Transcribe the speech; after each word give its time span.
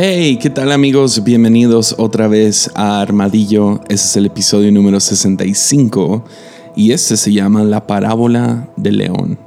Hey, 0.00 0.38
¿qué 0.40 0.48
tal 0.48 0.70
amigos? 0.70 1.24
Bienvenidos 1.24 1.96
otra 1.98 2.28
vez 2.28 2.70
a 2.76 3.00
Armadillo. 3.00 3.80
Este 3.88 3.94
es 4.06 4.16
el 4.16 4.26
episodio 4.26 4.70
número 4.70 5.00
65 5.00 6.24
y 6.76 6.92
este 6.92 7.16
se 7.16 7.32
llama 7.32 7.64
La 7.64 7.88
parábola 7.88 8.68
del 8.76 8.98
león. 8.98 9.40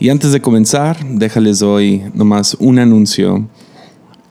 Y 0.00 0.08
antes 0.08 0.32
de 0.32 0.40
comenzar, 0.40 1.06
déjales 1.08 1.62
hoy 1.62 2.02
nomás 2.12 2.56
un 2.58 2.80
anuncio 2.80 3.46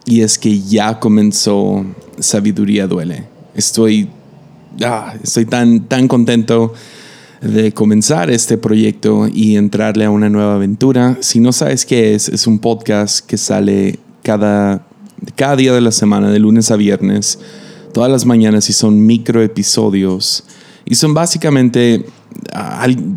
y 0.03 0.19
es 0.19 0.37
que 0.37 0.59
ya 0.59 0.99
comenzó 0.99 1.85
Sabiduría 2.19 2.85
Duele. 2.85 3.23
Estoy, 3.55 4.09
ah, 4.83 5.13
estoy 5.23 5.45
tan, 5.45 5.87
tan 5.87 6.09
contento 6.09 6.73
de 7.39 7.71
comenzar 7.71 8.29
este 8.29 8.57
proyecto 8.57 9.29
y 9.33 9.55
entrarle 9.55 10.03
a 10.03 10.09
una 10.09 10.27
nueva 10.27 10.55
aventura. 10.55 11.17
Si 11.21 11.39
no 11.39 11.53
sabes 11.53 11.85
qué 11.85 12.15
es, 12.15 12.27
es 12.27 12.47
un 12.47 12.59
podcast 12.59 13.25
que 13.25 13.37
sale 13.37 13.97
cada 14.23 14.86
cada 15.35 15.55
día 15.55 15.73
de 15.73 15.81
la 15.81 15.91
semana, 15.91 16.29
de 16.29 16.39
lunes 16.39 16.71
a 16.71 16.75
viernes, 16.75 17.39
todas 17.93 18.11
las 18.11 18.25
mañanas 18.25 18.69
y 18.69 18.73
son 18.73 19.05
micro 19.05 19.41
episodios. 19.41 20.43
Y 20.85 20.95
son 20.95 21.13
básicamente, 21.13 22.05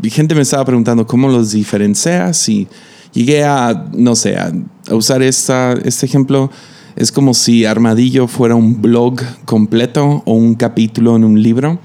gente 0.05 0.35
me 0.35 0.43
estaba 0.43 0.65
preguntando 0.65 1.07
cómo 1.07 1.29
los 1.29 1.53
diferencias 1.53 2.49
y 2.49 2.67
llegué 3.13 3.45
a, 3.45 3.89
no 3.93 4.17
sé, 4.17 4.37
a, 4.37 4.53
usar 4.91 5.23
esta, 5.23 5.75
este 5.85 6.07
ejemplo. 6.07 6.51
Es 6.97 7.13
como 7.13 7.35
si 7.35 7.65
Armadillo 7.65 8.27
fuera 8.27 8.57
un 8.57 8.83
blog 8.83 9.21
completo 9.45 10.23
o 10.27 10.33
un 10.33 10.55
capítulo 10.55 11.17
en 11.17 11.25
un 11.25 11.41
libro 11.43 11.79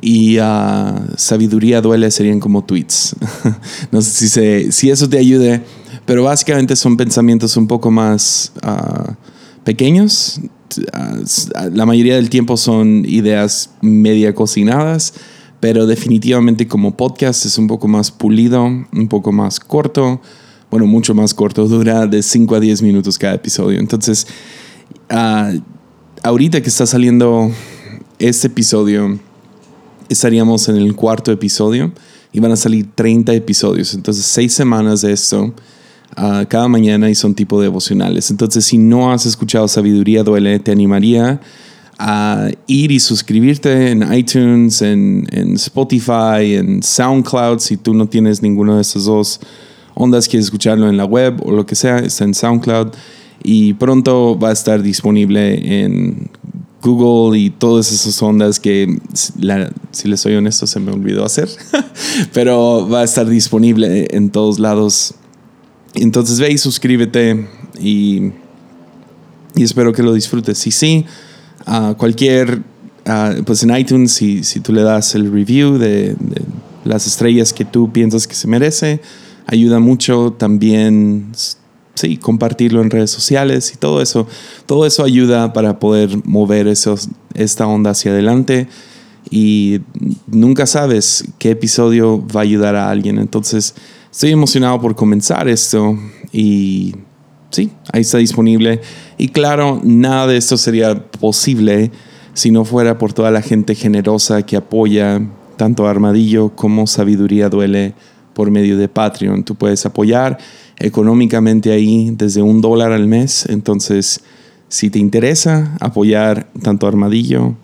y 0.00 0.38
uh, 0.38 1.16
Sabiduría 1.16 1.80
Duele 1.80 2.10
serían 2.10 2.38
como 2.38 2.62
tweets. 2.62 3.16
no 3.90 4.02
sé 4.02 4.10
si, 4.10 4.28
se, 4.28 4.70
si 4.70 4.90
eso 4.90 5.08
te 5.08 5.18
ayude, 5.18 5.62
pero 6.04 6.24
básicamente 6.24 6.76
son 6.76 6.96
pensamientos 6.96 7.56
un 7.56 7.66
poco 7.66 7.90
más... 7.90 8.52
Uh, 8.62 9.12
pequeños. 9.64 10.40
La 11.72 11.86
mayoría 11.86 12.16
del 12.16 12.30
tiempo 12.30 12.56
son 12.56 13.04
ideas 13.06 13.70
media 13.80 14.34
cocinadas, 14.34 15.14
pero 15.60 15.86
definitivamente 15.86 16.66
como 16.68 16.96
podcast 16.96 17.46
es 17.46 17.58
un 17.58 17.66
poco 17.66 17.88
más 17.88 18.10
pulido, 18.10 18.64
un 18.64 19.08
poco 19.08 19.32
más 19.32 19.60
corto. 19.60 20.20
Bueno, 20.70 20.86
mucho 20.86 21.14
más 21.14 21.34
corto, 21.34 21.66
dura 21.68 22.06
de 22.06 22.22
5 22.22 22.54
a 22.54 22.60
10 22.60 22.82
minutos 22.82 23.18
cada 23.18 23.34
episodio. 23.34 23.78
Entonces, 23.78 24.26
ah, 25.08 25.52
ahorita 26.22 26.60
que 26.60 26.68
está 26.68 26.86
saliendo 26.86 27.50
este 28.18 28.48
episodio, 28.48 29.18
estaríamos 30.08 30.68
en 30.68 30.76
el 30.76 30.94
cuarto 30.94 31.30
episodio 31.32 31.92
y 32.32 32.40
van 32.40 32.52
a 32.52 32.56
salir 32.56 32.88
30 32.94 33.32
episodios. 33.34 33.94
Entonces, 33.94 34.24
6 34.26 34.52
semanas 34.52 35.02
de 35.02 35.12
esto 35.12 35.54
cada 36.14 36.68
mañana 36.68 37.10
y 37.10 37.14
son 37.14 37.34
tipo 37.34 37.60
devocionales. 37.60 38.30
Entonces, 38.30 38.64
si 38.64 38.78
no 38.78 39.12
has 39.12 39.26
escuchado 39.26 39.68
Sabiduría 39.68 40.22
Duele, 40.22 40.58
te 40.60 40.72
animaría 40.72 41.40
a 41.98 42.48
ir 42.66 42.90
y 42.90 43.00
suscribirte 43.00 43.90
en 43.90 44.12
iTunes, 44.12 44.82
en, 44.82 45.26
Spotify, 45.54 46.54
en 46.54 46.82
SoundCloud. 46.82 47.58
Si 47.58 47.76
tú 47.76 47.94
no 47.94 48.06
tienes 48.06 48.42
ninguno 48.42 48.76
de 48.76 48.82
esas 48.82 49.04
dos 49.04 49.40
ondas, 49.94 50.28
quieres 50.28 50.46
escucharlo 50.46 50.88
en 50.88 50.96
la 50.96 51.04
web 51.04 51.40
o 51.44 51.52
lo 51.52 51.66
que 51.66 51.74
sea, 51.74 51.98
está 51.98 52.24
en 52.24 52.34
SoundCloud. 52.34 52.88
Y 53.42 53.74
pronto 53.74 54.38
va 54.38 54.50
a 54.50 54.52
estar 54.52 54.82
disponible 54.82 55.82
en 55.82 56.30
Google 56.82 57.38
y 57.38 57.50
todas 57.50 57.92
esas 57.92 58.20
ondas 58.22 58.60
que, 58.60 58.98
si 59.90 60.08
les 60.08 60.20
soy 60.20 60.34
honesto, 60.34 60.66
se 60.66 60.80
me 60.80 60.92
olvidó 60.92 61.24
hacer. 61.24 61.48
Pero 62.32 62.88
va 62.88 63.00
a 63.00 63.04
estar 63.04 63.28
disponible 63.28 64.08
en 64.10 64.30
todos 64.30 64.58
lados 64.58 65.14
entonces 65.94 66.40
ve 66.40 66.52
y 66.52 66.58
suscríbete 66.58 67.48
y, 67.80 68.32
y 69.54 69.62
espero 69.62 69.92
que 69.92 70.02
lo 70.02 70.12
disfrutes. 70.12 70.58
Si 70.58 70.70
sí, 70.70 71.04
a 71.66 71.94
cualquier, 71.94 72.62
pues 73.44 73.62
en 73.62 73.76
iTunes, 73.76 74.12
si, 74.12 74.44
si, 74.44 74.60
tú 74.60 74.72
le 74.72 74.82
das 74.82 75.14
el 75.14 75.32
review 75.32 75.78
de, 75.78 76.16
las 76.84 77.06
estrellas 77.06 77.52
que 77.52 77.64
tú 77.64 77.92
piensas 77.92 78.26
que 78.26 78.34
se 78.34 78.46
merece, 78.46 79.00
ayuda 79.46 79.78
mucho 79.78 80.34
también. 80.36 81.32
Sí, 81.96 82.16
compartirlo 82.16 82.82
en 82.82 82.90
redes 82.90 83.12
sociales 83.12 83.72
y 83.72 83.76
todo 83.76 84.02
eso. 84.02 84.26
Todo 84.66 84.84
eso 84.84 85.04
ayuda 85.04 85.52
para 85.52 85.78
poder 85.78 86.26
mover 86.26 86.66
esos, 86.66 87.08
esta 87.34 87.68
onda 87.68 87.90
hacia 87.90 88.10
adelante 88.10 88.66
y 89.30 89.80
nunca 90.26 90.66
sabes 90.66 91.24
qué 91.38 91.50
episodio 91.50 92.26
va 92.26 92.40
a 92.40 92.42
ayudar 92.42 92.76
a 92.76 92.90
alguien. 92.90 93.18
Entonces, 93.18 93.74
Estoy 94.14 94.30
emocionado 94.30 94.80
por 94.80 94.94
comenzar 94.94 95.48
esto 95.48 95.98
y 96.32 96.94
sí, 97.50 97.72
ahí 97.92 98.02
está 98.02 98.18
disponible. 98.18 98.80
Y 99.18 99.30
claro, 99.30 99.80
nada 99.82 100.28
de 100.28 100.36
esto 100.36 100.56
sería 100.56 101.08
posible 101.10 101.90
si 102.32 102.52
no 102.52 102.64
fuera 102.64 102.96
por 102.96 103.12
toda 103.12 103.32
la 103.32 103.42
gente 103.42 103.74
generosa 103.74 104.42
que 104.42 104.54
apoya 104.54 105.20
tanto 105.56 105.88
Armadillo 105.88 106.50
como 106.50 106.86
Sabiduría 106.86 107.48
Duele 107.48 107.94
por 108.34 108.52
medio 108.52 108.78
de 108.78 108.86
Patreon. 108.86 109.42
Tú 109.42 109.56
puedes 109.56 109.84
apoyar 109.84 110.38
económicamente 110.78 111.72
ahí 111.72 112.12
desde 112.16 112.40
un 112.40 112.60
dólar 112.60 112.92
al 112.92 113.08
mes. 113.08 113.46
Entonces, 113.48 114.20
si 114.68 114.90
te 114.90 115.00
interesa 115.00 115.76
apoyar 115.80 116.46
tanto 116.62 116.86
Armadillo 116.86 117.56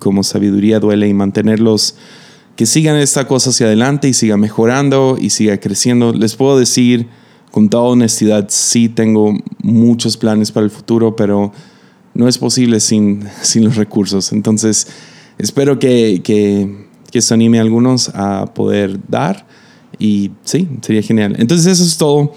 como 0.00 0.22
Sabiduría 0.22 0.80
Duele 0.80 1.08
y 1.08 1.14
mantenerlos 1.14 1.96
que 2.56 2.66
sigan 2.66 2.96
esta 2.96 3.26
cosa 3.26 3.50
hacia 3.50 3.66
adelante 3.66 4.08
y 4.08 4.14
siga 4.14 4.36
mejorando 4.36 5.16
y 5.20 5.30
siga 5.30 5.58
creciendo. 5.58 6.12
Les 6.12 6.36
puedo 6.36 6.58
decir 6.58 7.08
con 7.50 7.68
toda 7.68 7.84
honestidad, 7.84 8.46
sí 8.48 8.88
tengo 8.88 9.36
muchos 9.62 10.16
planes 10.16 10.50
para 10.52 10.64
el 10.64 10.70
futuro, 10.70 11.16
pero 11.16 11.52
no 12.12 12.28
es 12.28 12.38
posible 12.38 12.80
sin, 12.80 13.24
sin 13.42 13.64
los 13.64 13.76
recursos. 13.76 14.32
Entonces, 14.32 14.86
espero 15.38 15.78
que, 15.78 16.20
que, 16.22 16.86
que 17.10 17.18
eso 17.18 17.34
anime 17.34 17.58
a 17.58 17.62
algunos 17.62 18.10
a 18.14 18.46
poder 18.54 18.98
dar 19.08 19.46
y 19.98 20.30
sí, 20.44 20.68
sería 20.82 21.02
genial. 21.02 21.36
Entonces, 21.38 21.66
eso 21.66 21.84
es 21.84 21.96
todo. 21.96 22.32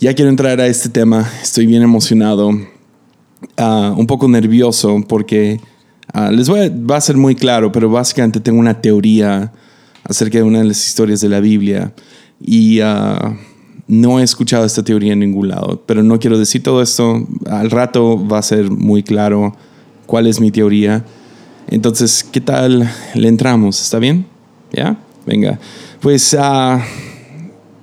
Ya 0.00 0.14
quiero 0.14 0.30
entrar 0.30 0.60
a 0.60 0.66
este 0.66 0.88
tema. 0.88 1.28
Estoy 1.42 1.66
bien 1.66 1.82
emocionado, 1.82 2.48
uh, 2.50 3.94
un 3.96 4.06
poco 4.06 4.28
nervioso 4.28 5.02
porque 5.08 5.60
Ah, 6.12 6.30
les 6.30 6.48
voy 6.48 6.72
a, 6.90 7.00
ser 7.00 7.16
muy 7.16 7.34
claro, 7.34 7.70
pero 7.70 7.90
básicamente 7.90 8.40
tengo 8.40 8.58
una 8.58 8.80
teoría 8.80 9.52
acerca 10.04 10.38
de 10.38 10.44
una 10.44 10.60
de 10.60 10.64
las 10.64 10.86
historias 10.86 11.20
de 11.20 11.28
la 11.28 11.40
Biblia 11.40 11.92
y 12.40 12.80
uh, 12.80 13.36
no 13.88 14.18
he 14.18 14.22
escuchado 14.22 14.64
esta 14.64 14.82
teoría 14.82 15.12
en 15.12 15.20
ningún 15.20 15.48
lado, 15.48 15.82
pero 15.86 16.02
no 16.02 16.18
quiero 16.18 16.38
decir 16.38 16.62
todo 16.62 16.80
esto. 16.80 17.26
Al 17.46 17.70
rato 17.70 18.26
va 18.26 18.38
a 18.38 18.42
ser 18.42 18.70
muy 18.70 19.02
claro 19.02 19.54
cuál 20.06 20.26
es 20.26 20.40
mi 20.40 20.50
teoría. 20.50 21.04
Entonces, 21.68 22.24
¿qué 22.24 22.40
tal 22.40 22.90
le 23.14 23.28
entramos? 23.28 23.82
¿Está 23.82 23.98
bien? 23.98 24.26
¿Ya? 24.72 24.96
Venga. 25.26 25.58
Pues 26.00 26.32
uh, 26.32 26.80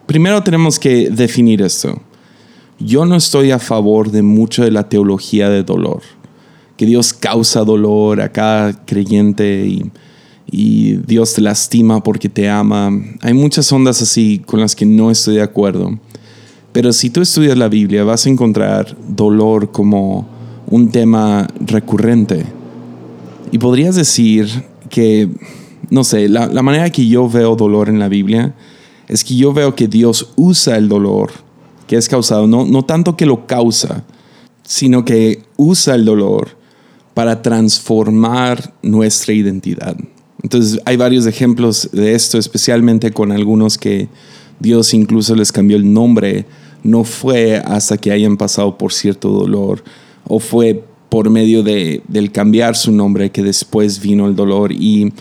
primero 0.07 0.41
tenemos 0.41 0.79
que 0.79 1.11
definir 1.11 1.61
esto. 1.61 2.01
Yo 2.79 3.05
no 3.05 3.15
estoy 3.15 3.51
a 3.51 3.59
favor 3.59 4.09
de 4.09 4.23
mucho 4.23 4.63
de 4.63 4.71
la 4.71 4.89
teología 4.89 5.49
de 5.49 5.63
dolor 5.63 6.01
que 6.77 6.85
Dios 6.85 7.13
causa 7.13 7.63
dolor 7.63 8.21
a 8.21 8.31
cada 8.31 8.85
creyente 8.85 9.67
y, 9.67 9.91
Dios 10.47 11.33
te 11.33 11.41
lastima 11.41 12.01
porque 12.01 12.29
te 12.29 12.47
ama. 12.47 12.89
Hay 13.21 13.33
muchas 13.33 13.69
ondas 13.73 14.01
así 14.01 14.41
con 14.45 14.61
las 14.61 14.73
que 14.73 14.85
no 14.85 15.11
estoy 15.11 15.35
de 15.35 15.41
acuerdo. 15.41 15.99
Pero 16.71 16.93
si 16.93 17.09
tú 17.09 17.21
estudias 17.21 17.57
la 17.57 17.67
Biblia 17.67 18.05
vas 18.05 18.25
a 18.25 18.29
encontrar 18.29 18.95
dolor 19.09 19.71
como 19.71 20.25
un 20.67 20.91
tema 20.91 21.47
recurrente. 21.59 22.45
Y 23.51 23.57
podrías 23.57 23.95
decir 23.95 24.47
que, 24.89 25.29
no 25.89 26.05
sé, 26.05 26.29
la, 26.29 26.47
manera 26.61 26.89
que 26.89 27.05
yo 27.05 27.27
veo 27.27 27.57
dolor 27.57 27.89
en 27.89 27.99
la 27.99 28.07
Biblia 28.07 28.55
es 29.09 29.25
que 29.25 29.35
yo 29.35 29.51
veo 29.51 29.75
que 29.75 29.87
Dios 29.87 30.31
usa 30.37 30.77
el 30.77 30.87
dolor 30.87 31.31
que 31.87 31.97
es 31.97 32.07
causado, 32.07 32.47
no, 32.47 32.65
no 32.65 32.83
tanto 32.83 33.15
que 33.15 33.25
lo 33.25 33.45
causa, 33.45 34.05
sino 34.63 35.05
que 35.05 35.43
usa 35.57 35.95
el 35.95 36.05
dolor 36.05 36.57
para 37.15 37.41
transformar 37.41 38.73
nuestra 38.83 39.33
identidad. 39.33 39.97
Entonces 40.43 40.79
hay 40.85 40.97
varios 40.97 41.25
ejemplos 41.25 41.89
de 41.91 42.13
esto, 42.13 42.37
especialmente 42.37 43.11
con 43.11 43.31
algunos 43.31 43.79
que 43.79 44.09
Dios 44.59 44.93
incluso 44.93 45.33
les 45.33 45.51
cambió 45.51 45.77
el 45.77 45.91
nombre. 45.91 46.45
No 46.83 47.03
fue 47.03 47.57
hasta 47.57 47.97
que 47.97 48.11
hayan 48.11 48.37
pasado 48.37 48.77
por 48.77 48.93
cierto 48.93 49.29
dolor 49.29 49.83
o 50.27 50.39
fue 50.39 50.83
por 51.09 51.29
medio 51.29 51.63
de, 51.63 52.03
del 52.07 52.31
cambiar 52.31 52.75
su 52.75 52.91
nombre 52.91 53.31
que 53.31 53.41
después 53.41 54.01
vino 54.01 54.27
el 54.27 54.35
dolor. 54.35 54.73
Y, 54.73 55.13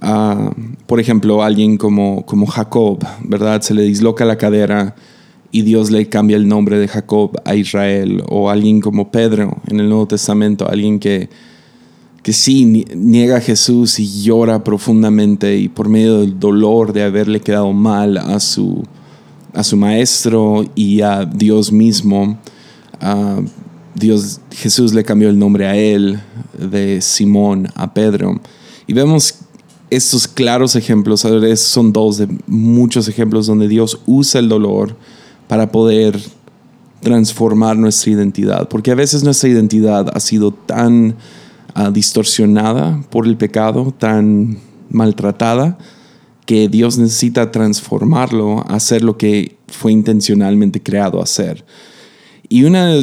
ah, 0.00 0.50
por 0.86 1.00
ejemplo, 1.00 1.42
alguien 1.42 1.76
como, 1.76 2.24
como 2.24 2.46
Jacob, 2.46 3.04
¿verdad? 3.22 3.60
Se 3.60 3.74
le 3.74 3.82
disloca 3.82 4.24
la 4.24 4.38
cadera 4.38 4.96
y 5.56 5.62
Dios 5.62 5.90
le 5.90 6.06
cambia 6.06 6.36
el 6.36 6.46
nombre 6.48 6.78
de 6.78 6.86
Jacob 6.86 7.30
a 7.46 7.54
Israel, 7.54 8.22
o 8.28 8.50
alguien 8.50 8.82
como 8.82 9.10
Pedro 9.10 9.56
en 9.66 9.80
el 9.80 9.88
Nuevo 9.88 10.06
Testamento, 10.06 10.68
alguien 10.68 10.98
que, 10.98 11.30
que 12.22 12.34
sí 12.34 12.84
niega 12.94 13.38
a 13.38 13.40
Jesús 13.40 13.98
y 13.98 14.22
llora 14.22 14.62
profundamente 14.62 15.56
y 15.56 15.70
por 15.70 15.88
medio 15.88 16.20
del 16.20 16.38
dolor 16.38 16.92
de 16.92 17.04
haberle 17.04 17.40
quedado 17.40 17.72
mal 17.72 18.18
a 18.18 18.38
su, 18.38 18.84
a 19.54 19.64
su 19.64 19.78
maestro 19.78 20.66
y 20.74 21.00
a 21.00 21.24
Dios 21.24 21.72
mismo, 21.72 22.38
Dios, 23.94 24.40
Jesús 24.50 24.92
le 24.92 25.04
cambió 25.04 25.30
el 25.30 25.38
nombre 25.38 25.68
a 25.68 25.74
él, 25.74 26.20
de 26.52 27.00
Simón 27.00 27.68
a 27.76 27.94
Pedro. 27.94 28.42
Y 28.86 28.92
vemos 28.92 29.36
estos 29.88 30.28
claros 30.28 30.76
ejemplos, 30.76 31.26
son 31.56 31.94
dos 31.94 32.18
de 32.18 32.28
muchos 32.46 33.08
ejemplos 33.08 33.46
donde 33.46 33.68
Dios 33.68 34.02
usa 34.04 34.38
el 34.38 34.50
dolor 34.50 34.94
para 35.48 35.70
poder 35.70 36.20
transformar 37.00 37.76
nuestra 37.76 38.12
identidad, 38.12 38.68
porque 38.68 38.90
a 38.90 38.94
veces 38.94 39.22
nuestra 39.22 39.48
identidad 39.48 40.10
ha 40.12 40.20
sido 40.20 40.52
tan 40.52 41.16
ah, 41.74 41.90
distorsionada 41.90 43.02
por 43.10 43.26
el 43.26 43.36
pecado, 43.36 43.94
tan 43.96 44.58
maltratada, 44.90 45.78
que 46.46 46.68
Dios 46.68 46.96
necesita 46.96 47.50
transformarlo 47.50 48.60
a 48.68 48.76
hacer 48.76 49.02
lo 49.02 49.18
que 49.18 49.56
fue 49.68 49.92
intencionalmente 49.92 50.82
creado 50.82 51.20
hacer. 51.20 51.64
Y 52.48 52.62
una, 52.62 52.94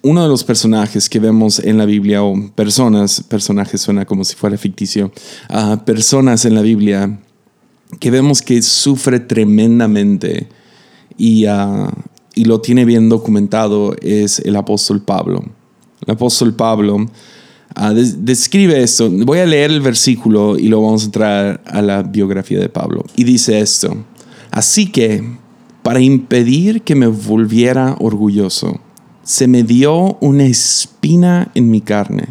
uno 0.00 0.22
de 0.22 0.28
los 0.28 0.42
personajes 0.42 1.10
que 1.10 1.20
vemos 1.20 1.58
en 1.58 1.76
la 1.76 1.84
Biblia, 1.84 2.22
o 2.22 2.34
personas, 2.54 3.22
personajes 3.22 3.82
suena 3.82 4.06
como 4.06 4.24
si 4.24 4.34
fuera 4.34 4.56
ficticio, 4.56 5.12
uh, 5.50 5.76
personas 5.84 6.46
en 6.46 6.54
la 6.54 6.62
Biblia 6.62 7.18
que 8.00 8.10
vemos 8.10 8.40
que 8.40 8.62
sufre 8.62 9.20
tremendamente 9.20 10.48
y, 11.16 11.46
uh, 11.46 11.90
y 12.34 12.44
lo 12.44 12.60
tiene 12.60 12.84
bien 12.84 13.08
documentado 13.08 13.94
es 14.00 14.40
el 14.40 14.56
apóstol 14.56 15.02
Pablo. 15.02 15.44
El 16.06 16.12
apóstol 16.12 16.54
Pablo 16.54 16.96
uh, 16.96 17.94
describe 18.18 18.82
esto. 18.82 19.10
Voy 19.10 19.38
a 19.38 19.46
leer 19.46 19.70
el 19.70 19.80
versículo 19.80 20.58
y 20.58 20.68
lo 20.68 20.82
vamos 20.82 21.02
a 21.02 21.06
entrar 21.06 21.60
a 21.66 21.82
la 21.82 22.02
biografía 22.02 22.60
de 22.60 22.68
Pablo. 22.68 23.04
Y 23.16 23.24
dice 23.24 23.58
esto. 23.60 23.96
Así 24.50 24.90
que, 24.90 25.22
para 25.82 26.00
impedir 26.00 26.82
que 26.82 26.94
me 26.94 27.06
volviera 27.06 27.96
orgulloso, 28.00 28.80
se 29.22 29.48
me 29.48 29.64
dio 29.64 30.16
una 30.20 30.44
espina 30.44 31.50
en 31.54 31.70
mi 31.70 31.80
carne, 31.80 32.28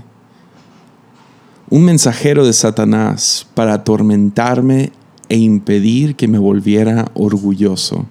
un 1.69 1.83
mensajero 1.83 2.45
de 2.45 2.53
Satanás 2.53 3.45
para 3.53 3.73
atormentarme 3.73 4.91
e 5.27 5.37
impedir 5.37 6.15
que 6.15 6.27
me 6.27 6.37
volviera 6.37 7.11
orgulloso. 7.13 8.05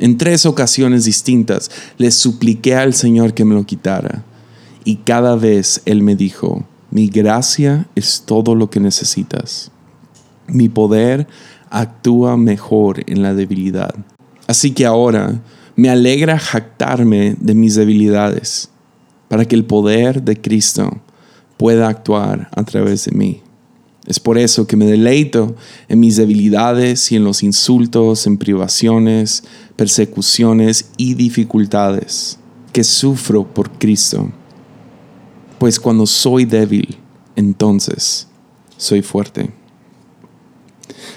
En 0.00 0.16
tres 0.16 0.46
ocasiones 0.46 1.04
distintas 1.04 1.70
le 1.98 2.10
supliqué 2.10 2.74
al 2.74 2.94
Señor 2.94 3.34
que 3.34 3.44
me 3.44 3.54
lo 3.54 3.66
quitara, 3.66 4.24
y 4.82 4.96
cada 4.96 5.36
vez 5.36 5.82
Él 5.84 6.02
me 6.02 6.16
dijo, 6.16 6.64
mi 6.90 7.08
gracia 7.08 7.86
es 7.94 8.22
todo 8.24 8.54
lo 8.54 8.70
que 8.70 8.80
necesitas. 8.80 9.70
Mi 10.46 10.70
poder 10.70 11.28
actúa 11.68 12.38
mejor 12.38 13.04
en 13.06 13.22
la 13.22 13.34
debilidad. 13.34 13.94
Así 14.46 14.70
que 14.70 14.86
ahora, 14.86 15.42
me 15.76 15.90
alegra 15.90 16.38
jactarme 16.38 17.36
de 17.38 17.54
mis 17.54 17.74
debilidades, 17.74 18.70
para 19.28 19.44
que 19.44 19.54
el 19.54 19.66
poder 19.66 20.22
de 20.22 20.40
Cristo 20.40 20.98
pueda 21.58 21.88
actuar 21.88 22.48
a 22.56 22.64
través 22.64 23.04
de 23.04 23.12
mí. 23.12 23.42
Es 24.10 24.18
por 24.18 24.38
eso 24.38 24.66
que 24.66 24.76
me 24.76 24.86
deleito 24.86 25.54
en 25.88 26.00
mis 26.00 26.16
debilidades 26.16 27.12
y 27.12 27.16
en 27.16 27.22
los 27.22 27.44
insultos, 27.44 28.26
en 28.26 28.38
privaciones, 28.38 29.44
persecuciones 29.76 30.90
y 30.96 31.14
dificultades 31.14 32.40
que 32.72 32.82
sufro 32.82 33.46
por 33.46 33.70
Cristo. 33.70 34.28
Pues 35.60 35.78
cuando 35.78 36.06
soy 36.06 36.44
débil, 36.44 36.98
entonces 37.36 38.26
soy 38.76 39.00
fuerte. 39.00 39.52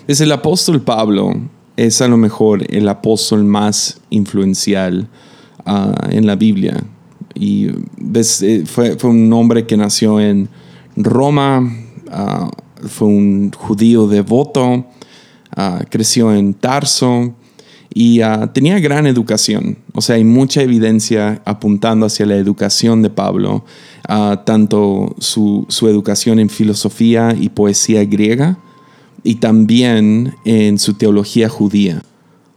Desde 0.06 0.26
el 0.26 0.32
apóstol 0.32 0.80
Pablo 0.84 1.34
es 1.76 2.00
a 2.00 2.08
lo 2.08 2.18
mejor 2.18 2.64
el 2.72 2.88
apóstol 2.90 3.44
más 3.44 4.02
influencial 4.12 5.10
ah, 5.66 6.10
en 6.12 6.28
la 6.28 6.36
Biblia. 6.36 6.84
Y 7.34 7.70
eh, 7.70 8.64
fue, 8.68 8.96
un 9.02 9.34
hombre 9.34 9.66
que 9.66 9.78
nació 9.78 10.20
en 10.20 10.48
Roma, 10.96 11.76
ah, 12.12 12.52
fue 12.88 13.08
un 13.08 13.52
judío 13.52 14.08
devoto, 14.08 14.86
ah, 15.56 15.84
creció 15.90 16.34
en 16.34 16.54
Tarso 16.54 17.36
y 17.94 18.22
tenía 18.54 18.80
gran 18.80 19.06
educación. 19.06 19.78
O 19.94 20.02
sea, 20.02 20.16
hay 20.16 20.24
mucha 20.24 20.62
evidencia 20.62 21.42
apuntando 21.46 22.08
hacia 22.08 22.26
la 22.26 22.36
educación 22.36 23.04
de 23.04 23.12
Pablo, 23.12 23.66
tanto 24.46 25.16
su, 25.20 25.68
su 25.70 25.88
educación 25.88 26.40
en 26.40 26.50
filosofía 26.50 27.36
y 27.40 27.50
poesía 27.50 28.04
griega, 28.04 28.58
y 29.24 29.36
también 29.36 30.36
en 30.44 30.80
su 30.80 30.96
teología 30.96 31.50
judía. 31.50 32.02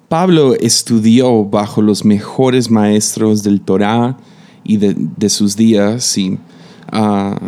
Pablo 0.09 0.55
estudió 0.55 1.45
bajo 1.45 1.83
los 1.83 2.05
mejores 2.05 2.71
maestros 2.71 3.43
del 3.43 3.61
Torá 3.61 4.17
y 4.63 4.77
de, 4.77 5.31
sus 5.31 5.57
días 5.57 6.17
y 6.19 6.39
ah, 6.93 7.39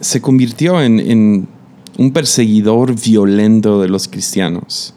se 0.00 0.20
convirtió 0.20 0.80
en, 0.80 1.46
un 1.98 2.12
perseguidor 2.12 2.94
violento 2.94 3.80
de 3.80 3.88
los 3.88 4.08
cristianos. 4.08 4.94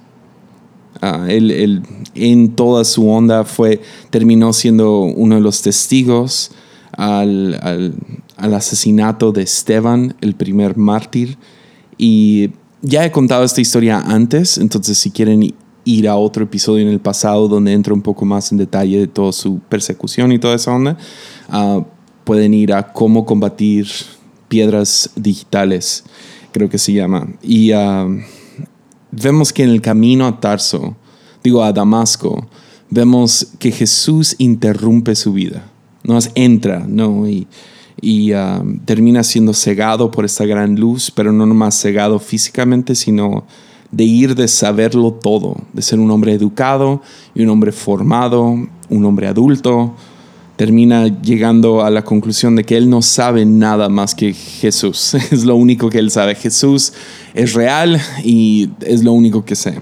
Uh, 1.02 1.26
él, 1.28 1.84
en 2.16 2.56
toda 2.56 2.86
su 2.86 3.10
onda 3.10 3.44
fue, 3.44 3.82
terminó 4.10 4.54
siendo 4.54 5.02
uno 5.02 5.36
de 5.36 5.42
los 5.42 5.62
testigos 5.62 6.52
al, 6.92 7.60
al 8.38 8.54
asesinato 8.54 9.32
de 9.32 9.42
Esteban, 9.44 10.16
el 10.22 10.36
primer 10.36 10.78
mártir, 10.78 11.38
y 11.98 12.52
ya 12.82 13.06
he 13.06 13.12
contado 13.12 13.44
esta 13.44 13.62
historia 13.62 14.00
antes, 14.00 14.58
entonces 14.58 14.98
si 14.98 15.12
quieren 15.12 15.54
ir 15.86 16.08
a 16.08 16.16
otro 16.16 16.44
episodio 16.44 16.86
en 16.86 16.92
el 16.92 17.00
pasado 17.00 17.48
donde 17.48 17.74
entro 17.74 17.94
un 17.94 18.02
poco 18.02 18.26
más 18.26 18.52
en 18.52 18.58
detalle 18.58 19.00
de 19.00 19.08
toda 19.08 19.32
su 19.32 19.60
persecución 19.60 20.32
y 20.32 20.40
toda 20.40 20.56
esa 20.56 20.74
onda, 20.74 20.98
ah, 21.50 21.84
pueden 22.24 22.54
ir 22.54 22.74
a 22.74 22.92
cómo 22.94 23.26
combatir 23.26 23.88
piedras 24.48 25.10
digitales, 25.16 26.04
creo 26.54 26.70
que 26.70 26.78
se 26.78 26.94
llama. 26.94 27.28
Y 27.42 27.72
ah, 27.72 28.08
vemos 29.12 29.52
que 29.52 29.64
en 29.64 29.70
el 29.70 29.82
camino 29.82 30.26
a 30.26 30.40
Tarso, 30.40 30.96
digo 31.44 31.64
a 31.64 31.74
Damasco, 31.74 32.48
vemos 32.90 33.48
que 33.60 33.72
Jesús 33.72 34.36
interrumpe 34.38 35.16
su 35.16 35.34
vida, 35.34 35.70
nos 36.04 36.30
entra, 36.36 36.86
¿no? 36.88 37.28
Y, 37.28 37.48
y 38.02 38.34
um, 38.34 38.80
termina 38.80 39.24
siendo 39.24 39.54
cegado 39.54 40.12
por 40.12 40.26
esta 40.26 40.46
gran 40.46 40.76
luz, 40.76 41.12
pero 41.12 41.32
no 41.32 41.46
nomás 41.46 41.80
cegado 41.80 42.20
físicamente, 42.20 42.96
sino 42.96 43.46
de 43.92 44.04
ir 44.04 44.36
de 44.36 44.48
saberlo 44.48 45.14
todo, 45.14 45.56
de 45.74 45.82
ser 45.82 46.00
un 46.00 46.10
hombre 46.12 46.34
educado 46.34 47.02
y 47.36 47.44
un 47.44 47.50
hombre 47.50 47.72
formado, 47.72 48.58
un 48.90 49.06
hombre 49.06 49.28
adulto, 49.28 49.96
termina 50.64 51.08
llegando 51.22 51.84
a 51.84 51.90
la 51.90 52.06
conclusión 52.06 52.56
de 52.56 52.64
que 52.64 52.78
él 52.78 52.90
no 52.90 53.02
sabe 53.02 53.46
nada 53.46 53.90
más 53.90 54.16
que 54.16 54.32
Jesús. 54.32 55.14
Es 55.32 55.44
lo 55.44 55.58
único 55.58 55.90
que 55.90 56.00
él 56.00 56.10
sabe. 56.10 56.36
Jesús 56.36 56.94
es 57.34 57.52
real 57.52 58.00
y 58.24 58.70
es 58.80 59.04
lo 59.04 59.12
único 59.12 59.44
que 59.44 59.58
sé. 59.58 59.78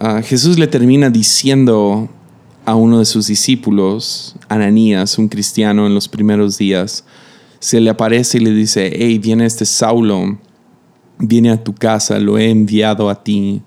Uh, 0.00 0.22
Jesús 0.22 0.58
le 0.58 0.66
termina 0.66 1.08
diciendo 1.08 2.10
a 2.66 2.74
uno 2.74 2.98
de 2.98 3.06
sus 3.06 3.28
discípulos, 3.28 4.36
Ananías, 4.50 5.16
un 5.16 5.28
cristiano 5.28 5.86
en 5.86 5.94
los 5.94 6.08
primeros 6.08 6.58
días, 6.58 7.06
se 7.58 7.80
le 7.80 7.88
aparece 7.88 8.36
y 8.36 8.42
le 8.42 8.50
dice, 8.50 8.92
hey, 8.94 9.18
viene 9.18 9.46
este 9.46 9.64
Saulo, 9.64 10.38
viene 11.18 11.52
a 11.52 11.64
tu 11.64 11.74
casa, 11.74 12.18
lo 12.18 12.36
he 12.36 12.50
enviado 12.50 13.08
a 13.08 13.24
ti 13.24 13.62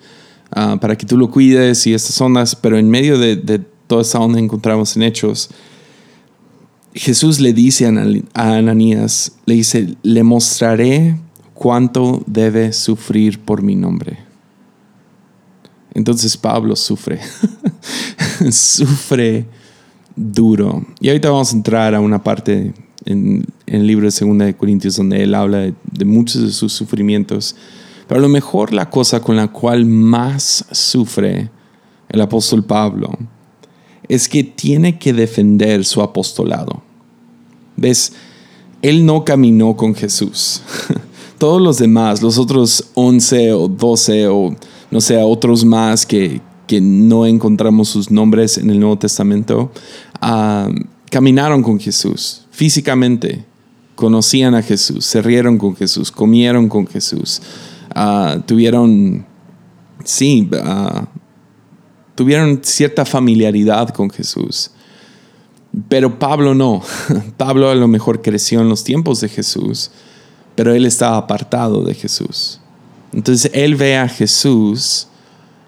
ah, 0.51 0.77
para 0.79 0.95
que 0.95 1.07
tú 1.07 1.17
lo 1.17 1.31
cuides 1.31 1.87
y 1.87 1.95
estas 1.95 2.21
ondas, 2.21 2.55
pero 2.55 2.77
en 2.77 2.87
medio 2.87 3.17
de, 3.17 3.63
toda 3.87 4.03
esa 4.03 4.19
onda 4.19 4.37
encontramos 4.37 4.95
en 4.95 5.01
Hechos, 5.01 5.49
Jesús 6.93 7.39
le 7.39 7.53
dice 7.53 7.85
a 8.33 8.55
Ananías, 8.57 9.33
le 9.45 9.55
dice, 9.55 9.95
le 10.03 10.23
mostraré 10.23 11.17
cuánto 11.53 12.23
debe 12.27 12.73
sufrir 12.73 13.39
por 13.39 13.61
mi 13.61 13.75
nombre. 13.75 14.17
Entonces 15.93 16.35
Pablo 16.35 16.75
sufre. 16.75 17.19
sufre 18.51 19.45
duro. 20.15 20.85
Y 20.99 21.09
ahorita 21.09 21.29
vamos 21.29 21.53
a 21.53 21.55
entrar 21.55 21.95
a 21.95 21.99
una 22.01 22.23
parte 22.23 22.73
en, 23.05 23.45
el 23.65 23.87
libro 23.87 24.05
de 24.05 24.11
Segunda 24.11 24.45
de 24.45 24.55
Corintios 24.55 24.97
donde 24.97 25.23
él 25.23 25.33
habla 25.33 25.59
de, 25.59 26.05
muchos 26.05 26.41
de 26.41 26.51
sus 26.51 26.73
sufrimientos. 26.73 27.55
Pero 28.07 28.19
a 28.19 28.21
lo 28.21 28.29
mejor 28.29 28.73
la 28.73 28.89
cosa 28.89 29.21
con 29.21 29.37
la 29.37 29.47
cual 29.47 29.85
más 29.85 30.65
sufre 30.71 31.49
el 32.09 32.19
apóstol 32.19 32.65
Pablo 32.65 33.17
es 34.11 34.27
que 34.27 34.43
tiene 34.43 34.99
que 34.99 35.13
defender 35.13 35.85
su 35.85 36.01
apostolado. 36.01 36.81
¿Ves? 37.77 38.11
Él 38.81 39.05
no 39.05 39.23
caminó 39.23 39.77
con 39.77 39.95
Jesús. 39.95 40.61
Todos 41.37 41.61
los 41.61 41.77
demás, 41.77 42.21
los 42.21 42.37
otros 42.37 42.89
11 42.95 43.53
o 43.53 43.67
12 43.69 44.27
o 44.27 44.55
no 44.91 44.99
sé, 44.99 45.15
otros 45.15 45.63
más 45.63 46.05
que, 46.05 46.41
que 46.67 46.81
no 46.81 47.25
encontramos 47.25 47.87
sus 47.87 48.11
nombres 48.11 48.57
en 48.57 48.69
el 48.69 48.81
Nuevo 48.81 48.97
Testamento, 48.97 49.71
ah, 50.19 50.69
caminaron 51.09 51.63
con 51.63 51.79
Jesús 51.79 52.45
físicamente, 52.51 53.45
conocían 53.95 54.55
a 54.55 54.61
Jesús, 54.61 55.05
se 55.05 55.21
rieron 55.21 55.57
con 55.57 55.73
Jesús, 55.73 56.11
comieron 56.11 56.67
con 56.67 56.85
Jesús, 56.85 57.41
ah, 57.95 58.39
tuvieron, 58.45 59.25
sí, 60.03 60.49
ah, 60.61 61.07
tuvieron 62.21 62.59
cierta 62.61 63.03
familiaridad 63.03 63.89
con 63.89 64.07
Jesús. 64.11 64.69
Pero 65.89 66.19
Pablo 66.19 66.53
no. 66.53 66.83
Pablo 67.37 67.71
a 67.71 67.73
lo 67.73 67.87
mejor 67.87 68.21
creció 68.21 68.61
en 68.61 68.69
los 68.69 68.83
tiempos 68.83 69.21
de 69.21 69.27
Jesús, 69.27 69.89
pero 70.53 70.71
él 70.71 70.85
estaba 70.85 71.17
apartado 71.17 71.83
de 71.83 71.95
Jesús. 71.95 72.59
Entonces 73.11 73.49
él 73.55 73.75
ve 73.75 73.97
a 73.97 74.07
Jesús 74.07 75.07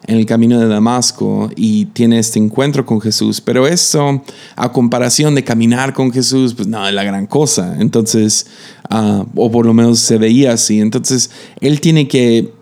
en 0.05 0.17
el 0.17 0.27
camino 0.27 0.59
de 0.59 0.67
Damasco 0.67 1.49
y 1.55 1.85
tiene 1.85 2.19
este 2.19 2.37
encuentro 2.37 2.85
con 2.85 3.01
Jesús, 3.01 3.41
pero 3.41 3.65
eso 3.65 4.21
a 4.55 4.71
comparación 4.71 5.33
de 5.33 5.43
caminar 5.43 5.91
con 5.91 6.11
Jesús, 6.11 6.53
pues 6.53 6.67
no 6.67 6.87
es 6.87 6.93
la 6.93 7.03
gran 7.03 7.25
cosa. 7.25 7.77
Entonces, 7.79 8.45
ah, 8.91 9.25
o 9.33 9.49
por 9.49 9.65
lo 9.65 9.73
menos 9.73 9.97
se 9.97 10.19
veía 10.19 10.53
así. 10.53 10.81
Entonces, 10.81 11.31
él 11.61 11.81
tiene 11.81 12.07
que 12.07 12.53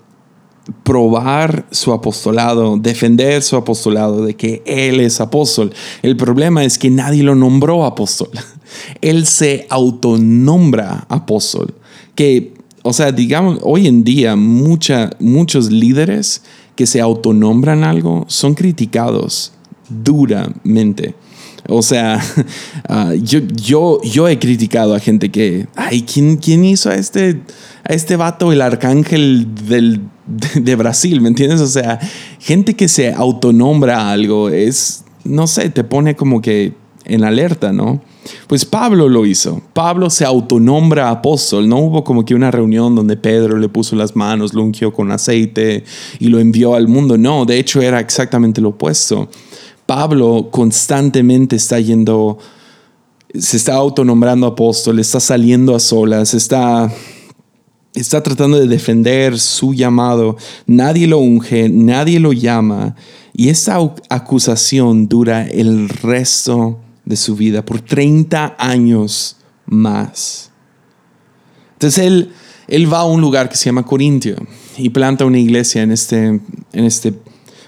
probar 0.84 1.66
su 1.72 1.92
apostolado, 1.92 2.78
defender 2.78 3.42
su 3.42 3.56
apostolado, 3.56 4.26
de 4.26 4.36
que 4.36 4.62
él 4.66 5.00
es 5.00 5.20
apóstol. 5.20 5.74
El 6.02 6.18
problema 6.18 6.64
es 6.64 6.78
que 6.78 6.90
nadie 6.90 7.24
lo 7.24 7.36
nombró 7.36 7.86
apóstol. 7.86 8.30
Él 9.02 9.26
se 9.26 9.68
autonombra 9.70 11.06
apóstol. 11.10 11.74
Que, 12.16 12.54
o 12.84 12.94
sea, 12.94 13.12
digamos, 13.12 13.60
hoy 13.64 13.88
en 13.88 14.04
día 14.04 14.36
muchos 14.36 15.72
líderes 15.72 16.44
que 16.76 16.88
se 16.88 17.02
autonombran 17.02 17.84
algo 17.84 18.26
son 18.28 18.54
criticados 18.54 19.52
duramente. 19.90 21.16
O 21.72 21.82
sea, 21.82 22.22
ah, 22.90 23.14
yo, 23.16 23.40
yo, 23.40 24.02
yo 24.04 24.28
he 24.28 24.38
criticado 24.40 24.94
a 24.94 25.00
gente 25.00 25.30
que, 25.30 25.68
ay, 25.76 26.04
¿quién, 26.04 26.38
quién 26.38 26.66
hizo 26.66 26.90
a 26.90 26.96
este, 26.96 27.42
a 27.84 27.94
este 27.94 28.16
vato 28.16 28.52
el 28.52 28.62
arcángel 28.62 29.48
del, 29.68 30.02
de, 30.56 30.76
Brasil? 30.76 31.22
¿Me 31.22 31.30
entiendes? 31.30 31.62
O 31.62 31.68
sea, 31.68 32.00
gente 32.40 32.76
que 32.76 32.88
se 32.88 33.14
autonombra 33.14 34.12
algo 34.12 34.50
es, 34.50 35.06
no 35.24 35.48
sé, 35.48 35.70
te 35.70 35.84
pone 35.84 36.16
como 36.16 36.42
que 36.42 36.74
en 37.06 37.24
alerta, 37.24 37.72
¿no? 37.72 38.02
Pues 38.48 38.66
Pablo 38.66 39.10
lo 39.10 39.26
hizo. 39.26 39.62
Pablo 39.74 40.10
se 40.10 40.26
autonombra 40.26 41.10
apóstol. 41.10 41.68
No 41.68 41.78
hubo 41.78 42.04
como 42.04 42.24
que 42.24 42.36
una 42.36 42.52
reunión 42.52 42.96
donde 42.96 43.18
Pedro 43.18 43.58
le 43.58 43.70
puso 43.70 43.96
las 43.96 44.16
manos, 44.16 44.54
lo 44.54 44.64
ungió 44.64 44.94
con 44.94 45.12
aceite 45.12 45.84
y 46.20 46.28
lo 46.28 46.40
envió 46.40 46.76
al 46.76 46.88
mundo. 46.88 47.18
No, 47.18 47.46
de 47.46 47.58
hecho 47.58 47.82
era 47.82 48.00
exactamente 48.00 48.62
lo 48.62 48.70
opuesto. 48.70 49.30
Pablo 49.94 50.48
constantemente 50.52 51.58
está 51.58 51.78
yendo, 51.78 52.38
se 53.38 53.58
está 53.58 53.74
autonombrando 53.74 54.48
apóstol, 54.48 55.00
está 55.00 55.20
saliendo 55.20 55.76
a 55.76 55.82
solas, 55.82 56.34
está, 56.34 56.90
está 57.94 58.24
tratando 58.24 58.58
de 58.58 58.68
defender 58.68 59.38
su 59.38 59.74
llamado. 59.74 60.38
Nadie 60.66 61.08
lo 61.08 61.20
unge, 61.20 61.68
nadie 61.68 62.22
lo 62.22 62.32
llama. 62.32 62.96
Y 63.34 63.50
esa 63.50 63.80
acusación 64.08 65.10
dura 65.10 65.46
el 65.46 65.90
resto 65.90 66.80
de 67.04 67.18
su 67.18 67.36
vida 67.36 67.66
por 67.66 67.82
30 67.82 68.56
años 68.58 69.36
más. 69.66 70.52
Entonces 71.74 72.06
él, 72.06 72.32
él 72.70 72.94
va 72.94 73.00
a 73.00 73.06
un 73.06 73.20
lugar 73.20 73.50
que 73.50 73.58
se 73.58 73.66
llama 73.66 73.84
Corintio 73.84 74.38
y 74.78 74.88
planta 74.88 75.26
una 75.26 75.40
iglesia 75.40 75.82
en 75.82 75.92
este, 75.92 76.28
en 76.28 76.86
este 76.86 77.14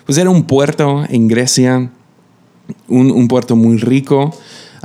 pues 0.05 0.17
era 0.17 0.29
un 0.29 0.43
puerto 0.43 1.03
en 1.09 1.27
Grecia, 1.27 1.91
un, 2.87 3.27
puerto 3.27 3.55
muy 3.55 3.77
rico, 3.77 4.35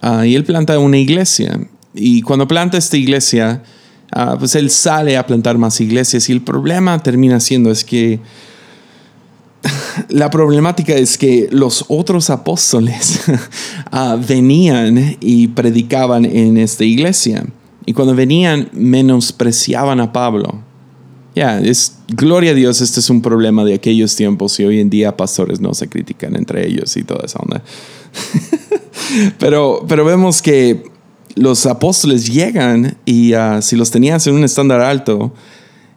ah, 0.03 0.27
y 0.27 0.35
él 0.35 0.45
planta 0.45 0.79
una 0.79 0.99
iglesia. 0.99 1.61
Y 1.95 2.23
cuando 2.23 2.47
planta 2.47 2.79
esta 2.79 2.97
iglesia, 2.97 3.63
ah, 4.13 4.37
pues 4.39 4.55
él 4.55 4.71
sale 4.71 5.17
a 5.17 5.27
plantar 5.27 5.59
más 5.59 5.81
iglesias 5.81 6.29
y 6.29 6.33
el 6.33 6.43
problema 6.43 7.03
termina 7.03 7.41
siendo 7.41 7.71
es 7.71 7.85
que 7.85 8.21
la 10.09 10.31
problemática 10.31 10.95
es 10.95 11.19
que 11.19 11.49
los 11.51 11.85
otros 11.89 12.31
apóstoles 12.31 13.21
ah, 13.91 14.17
venían 14.17 15.17
y 15.21 15.49
predicaban 15.49 16.25
en 16.25 16.57
esta 16.57 16.85
iglesia. 16.85 17.45
Y 17.87 17.95
cuando 17.95 18.15
venían, 18.15 18.69
menospreciaban 18.73 20.01
a 20.01 20.13
Pablo. 20.13 20.68
Es 21.39 21.99
gloria 22.09 22.51
a 22.51 22.55
Dios, 22.55 22.81
este 22.81 23.01
es 23.01 23.11
un 23.11 23.23
problema 23.23 23.65
de 23.65 23.75
aquellos 23.75 24.17
tiempos 24.17 24.59
y 24.61 24.65
hoy 24.65 24.81
en 24.81 24.91
día 24.91 25.17
pastores 25.17 25.61
no 25.61 25.75
se 25.75 25.89
critican 25.89 26.35
entre 26.37 26.67
ellos 26.67 26.97
y 26.97 27.05
toda 27.05 27.25
esa 27.25 27.39
onda. 27.39 27.63
pero, 29.39 29.85
pero 29.87 30.05
vemos 30.05 30.43
que 30.43 30.85
los 31.35 31.67
apóstoles 31.67 32.27
llegan 32.27 32.97
y 33.05 33.35
ah, 33.35 33.63
si 33.63 33.77
los 33.77 33.91
tenías 33.91 34.27
en 34.27 34.35
un 34.35 34.45
estándar 34.45 34.81
alto, 34.81 35.33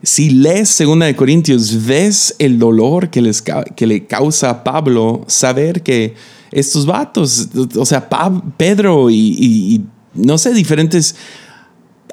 si 0.03 0.29
lees 0.29 0.77
2 0.77 0.99
de 0.99 1.15
Corintios, 1.15 1.85
ves 1.85 2.35
el 2.39 2.59
dolor 2.59 3.09
que, 3.09 3.21
les, 3.21 3.41
que 3.41 3.87
le 3.87 4.05
causa 4.05 4.49
a 4.49 4.63
Pablo 4.63 5.23
saber 5.27 5.81
que 5.81 6.15
estos 6.51 6.85
vatos, 6.85 7.49
o 7.77 7.85
sea, 7.85 8.09
Pedro 8.57 9.09
y, 9.09 9.83
no 10.13 10.37
sé, 10.37 10.53
diferentes 10.53 11.15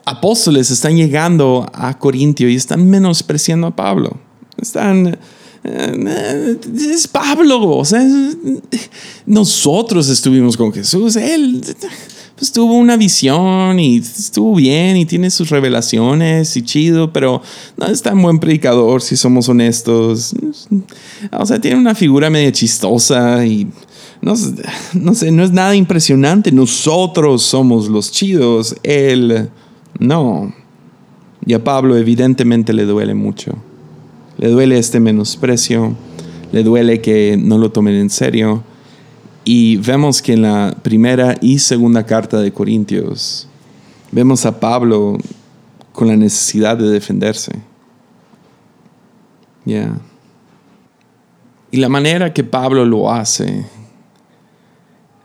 apóstoles 0.08 0.70
están 0.70 0.96
llegando 0.96 1.68
a 1.72 1.98
Corintio 1.98 2.48
y 2.48 2.56
están 2.56 2.88
menospreciando 2.88 3.68
a 3.68 3.76
Pablo. 3.76 4.16
Están... 4.60 5.18
Eh, 5.64 6.56
es 6.92 7.08
Pablo, 7.08 7.60
o 7.60 7.84
sea, 7.84 8.00
nosotros 9.26 10.08
estuvimos 10.08 10.56
con 10.56 10.72
Jesús, 10.72 11.16
él 11.16 11.60
pues 12.38 12.52
tuvo 12.52 12.74
una 12.74 12.96
visión 12.96 13.80
y 13.80 13.96
estuvo 13.96 14.54
bien 14.54 14.96
y 14.96 15.04
tiene 15.04 15.28
sus 15.30 15.50
revelaciones 15.50 16.56
y 16.56 16.62
chido, 16.62 17.12
pero 17.12 17.42
no 17.76 17.86
es 17.86 18.00
tan 18.00 18.22
buen 18.22 18.38
predicador 18.38 19.02
si 19.02 19.16
somos 19.16 19.48
honestos. 19.48 20.34
O 21.32 21.44
sea, 21.44 21.60
tiene 21.60 21.76
una 21.76 21.96
figura 21.96 22.30
medio 22.30 22.52
chistosa 22.52 23.44
y 23.44 23.66
no, 24.22 24.34
no 24.94 25.14
sé, 25.14 25.32
no 25.32 25.42
es 25.42 25.50
nada 25.50 25.74
impresionante. 25.74 26.52
Nosotros 26.52 27.42
somos 27.42 27.88
los 27.88 28.12
chidos, 28.12 28.76
él 28.84 29.50
no. 29.98 30.52
Y 31.46 31.54
a 31.54 31.64
Pablo 31.64 31.96
evidentemente 31.96 32.72
le 32.72 32.84
duele 32.84 33.14
mucho. 33.14 33.52
Le 34.38 34.48
duele 34.48 34.78
este 34.78 35.00
menosprecio, 35.00 35.94
le 36.52 36.62
duele 36.62 37.00
que 37.00 37.36
no 37.38 37.58
lo 37.58 37.70
tomen 37.70 37.94
en 37.94 38.10
serio 38.10 38.62
y 39.50 39.78
vemos 39.78 40.20
que 40.20 40.34
en 40.34 40.42
la 40.42 40.76
primera 40.82 41.34
y 41.40 41.58
segunda 41.58 42.04
carta 42.04 42.38
de 42.38 42.52
Corintios, 42.52 43.48
vemos 44.12 44.44
a 44.44 44.60
Pablo 44.60 45.16
con 45.92 46.06
la 46.06 46.16
necesidad 46.16 46.76
de 46.76 46.90
defenderse. 46.90 47.52
Y 49.64 49.78
la 51.78 51.88
manera 51.88 52.34
que 52.34 52.44
Pablo 52.44 52.84
lo 52.84 53.10
hace, 53.10 53.64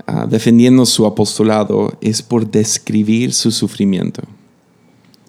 ah, 0.08 0.26
defendiendo 0.26 0.86
su 0.86 1.06
apostolado, 1.06 1.92
es 2.00 2.22
por 2.22 2.50
describir 2.50 3.34
su 3.34 3.52
sufrimiento. 3.52 4.22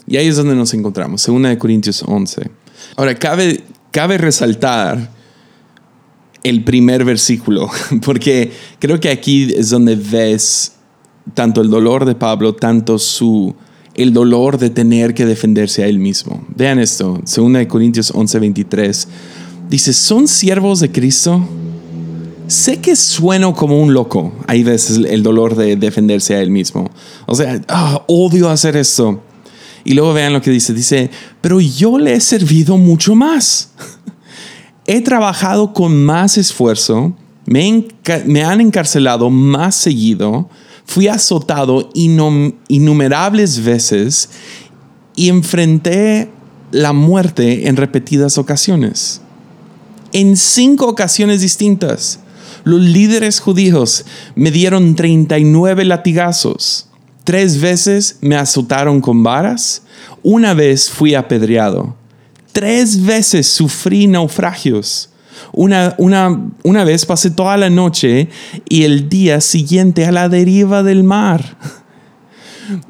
Y 0.06 0.16
ahí 0.16 0.26
es 0.26 0.36
donde 0.36 0.54
nos 0.54 0.74
encontramos, 0.74 1.22
segunda 1.22 1.48
de 1.48 1.58
Corintios 1.58 2.02
11. 2.06 2.50
Ahora, 2.96 3.14
cabe, 3.18 3.64
cabe 3.90 4.18
resaltar 4.18 5.10
el 6.42 6.62
primer 6.62 7.04
versículo, 7.04 7.70
porque 8.04 8.52
creo 8.78 9.00
que 9.00 9.10
aquí 9.10 9.52
es 9.54 9.70
donde 9.70 9.96
ves 9.96 10.72
tanto 11.32 11.62
el 11.62 11.70
dolor 11.70 12.04
de 12.04 12.14
Pablo, 12.14 12.54
tanto 12.54 12.98
su 12.98 13.54
el 13.94 14.12
dolor 14.12 14.58
de 14.58 14.70
tener 14.70 15.14
que 15.14 15.24
defenderse 15.24 15.84
a 15.84 15.86
él 15.86 15.98
mismo. 15.98 16.44
Vean 16.54 16.78
esto, 16.78 17.20
2 17.24 17.66
Corintios 17.66 18.12
11:23. 18.12 19.06
Dice, 19.70 19.92
¿son 19.92 20.28
siervos 20.28 20.80
de 20.80 20.90
Cristo? 20.90 21.46
Sé 22.46 22.80
que 22.80 22.94
sueno 22.96 23.54
como 23.54 23.80
un 23.80 23.94
loco. 23.94 24.32
Ahí 24.46 24.62
ves 24.62 24.90
el 24.90 25.22
dolor 25.22 25.56
de 25.56 25.76
defenderse 25.76 26.34
a 26.34 26.42
él 26.42 26.50
mismo. 26.50 26.90
O 27.26 27.34
sea, 27.34 27.62
ah, 27.68 28.04
odio 28.06 28.50
hacer 28.50 28.76
esto. 28.76 29.22
Y 29.84 29.94
luego 29.94 30.12
vean 30.14 30.32
lo 30.32 30.40
que 30.40 30.50
dice. 30.50 30.72
Dice, 30.72 31.10
pero 31.40 31.60
yo 31.60 31.98
le 31.98 32.14
he 32.14 32.20
servido 32.20 32.76
mucho 32.78 33.14
más. 33.14 33.72
he 34.86 35.00
trabajado 35.00 35.72
con 35.72 36.04
más 36.04 36.38
esfuerzo, 36.38 37.14
me, 37.46 38.44
han 38.44 38.60
encarcelado 38.60 39.30
más 39.30 39.74
seguido, 39.74 40.48
fui 40.84 41.08
azotado 41.08 41.90
innumerables 41.94 43.62
veces 43.62 44.30
y 45.16 45.28
enfrenté 45.28 46.30
la 46.70 46.92
muerte 46.92 47.68
en 47.68 47.76
repetidas 47.76 48.38
ocasiones. 48.38 49.20
En 50.12 50.36
cinco 50.36 50.86
ocasiones 50.86 51.40
distintas, 51.40 52.20
los 52.64 52.80
líderes 52.80 53.40
judíos 53.40 54.04
me 54.34 54.50
dieron 54.50 54.94
39 54.94 55.84
latigazos. 55.84 56.88
Tres 57.24 57.60
veces 57.60 58.18
me 58.20 58.36
azotaron 58.36 59.00
con 59.00 59.22
varas. 59.22 59.82
Una 60.22 60.54
vez 60.54 60.90
fui 60.90 61.14
apedreado. 61.14 61.96
Tres 62.52 63.04
veces 63.04 63.46
sufrí 63.48 64.06
naufragios. 64.06 65.10
Una, 65.52 65.94
una, 65.98 66.48
una, 66.62 66.84
vez 66.84 67.06
pasé 67.06 67.30
toda 67.30 67.56
la 67.56 67.70
noche 67.70 68.28
y 68.68 68.84
el 68.84 69.08
día 69.08 69.40
siguiente 69.40 70.04
a 70.06 70.12
la 70.12 70.28
deriva 70.28 70.82
del 70.82 71.02
mar. 71.02 71.56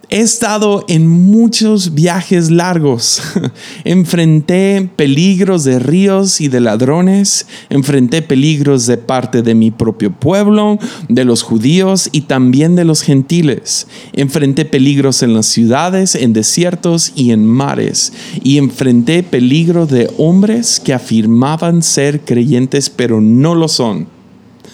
He 0.09 0.21
estado 0.21 0.85
en 0.89 1.09
muchos 1.09 1.95
viajes 1.95 2.51
largos. 2.51 3.23
enfrenté 3.85 4.89
peligros 4.95 5.65
de 5.65 5.79
ríos 5.79 6.41
y 6.41 6.49
de 6.49 6.61
ladrones. 6.61 7.47
Enfrenté 7.71 8.23
peligros 8.23 8.87
de 8.87 8.97
parte 8.97 9.43
de 9.43 9.55
mi 9.55 9.71
propio 9.71 10.13
pueblo, 10.13 10.79
de 11.09 11.25
los 11.25 11.43
judíos 11.43 12.09
y 12.13 12.23
también 12.23 12.77
de 12.77 12.85
los 12.85 13.03
gentiles. 13.03 13.89
Enfrenté 14.13 14.65
peligros 14.65 15.23
en 15.23 15.35
las 15.35 15.47
ciudades, 15.47 16.15
en 16.15 16.33
desiertos 16.33 17.13
y 17.17 17.33
en 17.33 17.47
mares. 17.47 18.13
Y 18.43 18.59
enfrenté 18.59 19.23
peligro 19.23 19.87
de 19.87 20.11
hombres 20.19 20.81
que 20.81 20.95
afirmaban 20.95 21.83
ser 21.83 22.21
creyentes 22.21 22.91
pero 22.91 23.21
no 23.21 23.55
lo 23.55 23.69
son. 23.69 24.07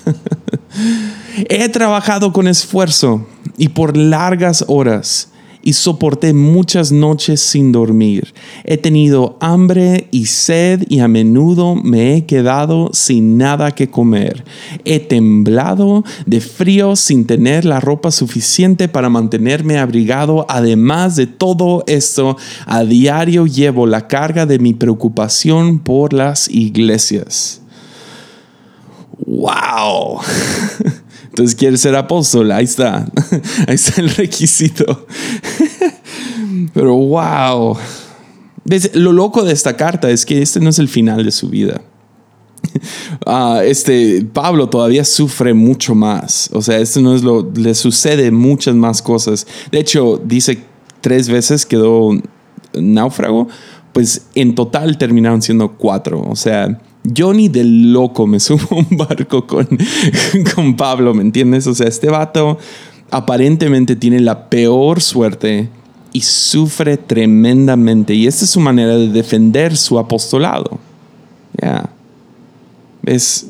He 1.49 1.69
trabajado 1.69 2.33
con 2.33 2.49
esfuerzo 2.49 3.27
y 3.61 3.69
por 3.69 3.95
largas 3.95 4.65
horas 4.69 5.29
y 5.63 5.75
soporté 5.75 6.33
muchas 6.33 6.93
noches 6.93 7.43
sin 7.43 7.73
dormir. 7.73 8.33
He 8.65 8.79
tenido 8.79 9.37
hambre 9.39 10.09
y 10.11 10.25
sed 10.25 10.87
y 10.89 11.01
a 11.01 11.09
menudo 11.09 11.75
me 11.75 12.15
he 12.15 12.25
quedado 12.25 12.89
sin 12.95 13.37
nada 13.37 13.73
que 13.73 13.91
comer. 13.91 14.47
He 14.87 14.99
temblado 14.99 16.05
de 16.25 16.41
frío 16.41 16.97
sin 16.97 17.27
tener 17.27 17.67
la 17.67 17.81
ropa 17.81 18.11
suficiente 18.11 18.89
para 18.89 19.11
mantenerme 19.11 19.77
abrigado. 19.79 20.47
Además 20.49 21.17
de 21.17 21.27
todo 21.27 21.85
esto, 21.87 22.39
a 22.65 22.83
diario 22.85 23.47
llevo 23.47 23.87
la 23.87 24.09
carga 24.09 24.47
de 24.47 24.59
mi 24.59 24.73
preocupación 24.73 25.81
por 25.81 26.15
las 26.15 26.49
iglesias. 26.49 27.61
¡Wow! 29.27 30.21
Entonces 31.41 31.57
quieres 31.59 31.81
ser 31.81 31.97
apóstol, 31.97 32.53
ahí 32.53 32.67
está, 32.67 33.07
ahí 33.67 33.75
está 33.75 34.03
el 34.03 34.11
requisito. 34.11 35.07
Pero 36.75 36.95
wow, 36.95 37.79
lo 38.93 39.13
loco 39.13 39.43
de 39.43 39.55
esta 39.55 39.75
carta 39.75 40.11
es 40.11 40.27
que 40.27 40.43
este 40.43 40.61
no 40.61 40.69
es 40.69 40.79
el 40.79 40.89
final 40.89 41.25
de 41.25 41.31
su 41.31 41.49
vida. 41.49 41.81
Uh, 43.25 43.61
este 43.65 44.23
Pablo 44.23 44.69
todavía 44.69 45.03
sufre 45.03 45.55
mucho 45.55 45.95
más. 45.95 46.51
O 46.53 46.61
sea, 46.61 46.77
esto 46.77 47.01
no 47.01 47.15
es 47.15 47.23
lo. 47.23 47.51
Le 47.55 47.75
sucede 47.75 48.31
muchas 48.31 48.75
más 48.75 49.01
cosas. 49.01 49.47
De 49.73 49.81
hecho, 49.81 50.21
dice 50.23 50.63
tres 51.01 51.31
veces 51.31 51.65
quedó 51.65 52.11
náufrago. 52.75 53.49
Pues 53.95 54.27
en 54.35 54.55
total 54.55 54.99
terminaron 54.99 55.41
siendo 55.41 55.73
cuatro. 55.73 56.21
O 56.21 56.37
sea, 56.37 56.83
yo 57.13 57.33
ni 57.33 57.49
de 57.49 57.65
loco 57.65 58.27
me 58.27 58.41
subo 58.41 58.67
a 58.71 58.75
un 58.77 58.97
barco 58.97 59.47
con, 59.47 59.69
con 60.55 60.77
Pablo, 60.77 61.15
¿me 61.15 61.23
entiendes? 61.23 61.67
O 61.67 61.75
sea, 61.75 61.89
este 61.89 62.09
vato 62.09 62.59
aparentemente 63.11 63.97
tiene 63.97 64.21
la 64.21 64.49
peor 64.49 65.01
suerte 65.01 65.69
y 66.13 66.21
sufre 66.23 66.97
tremendamente. 66.97 68.15
Y 68.15 68.27
esta 68.27 68.45
es 68.45 68.51
su 68.51 68.61
manera 68.61 68.97
de 68.97 69.09
defender 69.09 69.77
su 69.77 69.99
apostolado. 69.99 70.79
Ya. 71.61 71.91
¿Ves? 73.03 73.47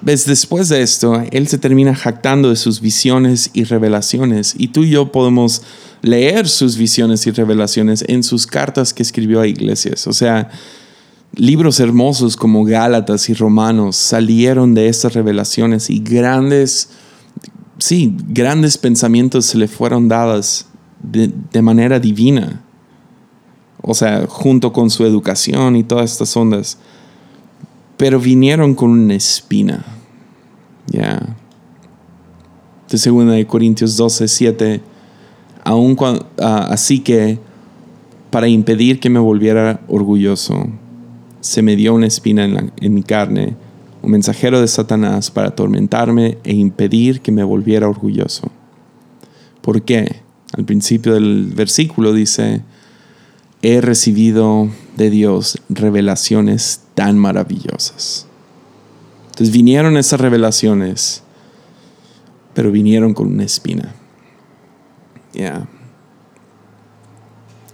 ¿Ves? 0.00 0.26
Después 0.26 0.68
de 0.68 0.82
esto, 0.82 1.22
él 1.30 1.48
se 1.48 1.58
termina 1.58 1.94
jactando 1.94 2.50
de 2.50 2.56
sus 2.56 2.80
visiones 2.80 3.50
y 3.52 3.64
revelaciones. 3.64 4.54
Y 4.58 4.68
tú 4.68 4.84
y 4.84 4.90
yo 4.90 5.10
podemos 5.12 5.62
leer 6.02 6.48
sus 6.48 6.76
visiones 6.76 7.26
y 7.26 7.30
revelaciones 7.30 8.04
en 8.06 8.22
sus 8.22 8.46
cartas 8.46 8.92
que 8.92 9.02
escribió 9.02 9.40
a 9.40 9.46
iglesias. 9.46 10.06
O 10.06 10.12
sea, 10.12 10.50
Libros 11.36 11.80
hermosos 11.80 12.36
como 12.36 12.64
Gálatas 12.64 13.28
y 13.28 13.34
Romanos 13.34 13.96
salieron 13.96 14.74
de 14.74 14.88
estas 14.88 15.14
revelaciones 15.14 15.90
y 15.90 15.98
grandes, 15.98 16.90
sí, 17.78 18.16
grandes 18.28 18.78
pensamientos 18.78 19.46
se 19.46 19.58
le 19.58 19.66
fueron 19.66 20.08
dadas 20.08 20.68
de, 21.02 21.62
manera 21.62 21.98
divina. 21.98 22.62
O 23.82 23.94
sea, 23.94 24.26
junto 24.28 24.72
con 24.72 24.90
su 24.90 25.04
educación 25.04 25.76
y 25.76 25.82
todas 25.82 26.12
estas 26.12 26.36
ondas. 26.36 26.78
Pero 27.96 28.20
vinieron 28.20 28.74
con 28.74 28.90
una 28.90 29.14
espina. 29.14 29.84
Ya. 30.86 31.36
De 32.88 32.96
segunda 32.96 33.34
de 33.34 33.46
Corintios 33.46 33.96
12, 33.96 34.28
7. 34.28 34.80
Aún 35.64 35.96
ah, 36.40 36.68
así 36.70 37.00
que 37.00 37.38
para 38.30 38.48
impedir 38.48 39.00
que 39.00 39.10
me 39.10 39.18
volviera 39.18 39.80
orgulloso, 39.88 40.68
se 41.44 41.60
me 41.60 41.76
dio 41.76 41.92
una 41.92 42.06
espina 42.06 42.46
en, 42.46 42.94
mi 42.94 43.02
carne, 43.02 43.54
un 44.00 44.12
mensajero 44.12 44.62
de 44.62 44.66
Satanás 44.66 45.30
para 45.30 45.48
atormentarme 45.48 46.38
e 46.42 46.54
impedir 46.54 47.20
que 47.20 47.32
me 47.32 47.44
volviera 47.44 47.86
orgulloso. 47.86 48.50
¿Por 49.60 49.82
qué? 49.82 50.22
Al 50.56 50.64
principio 50.64 51.12
del 51.12 51.52
versículo 51.54 52.14
dice, 52.14 52.62
he 53.60 53.82
recibido 53.82 54.70
de 54.96 55.10
Dios 55.10 55.60
revelaciones 55.68 56.80
tan 56.94 57.18
maravillosas. 57.18 58.26
Entonces 59.26 59.52
vinieron 59.52 59.98
esas 59.98 60.20
revelaciones, 60.20 61.24
pero 62.54 62.72
vinieron 62.72 63.12
con 63.12 63.26
una 63.26 63.44
espina. 63.44 63.94
Ya. 65.34 65.68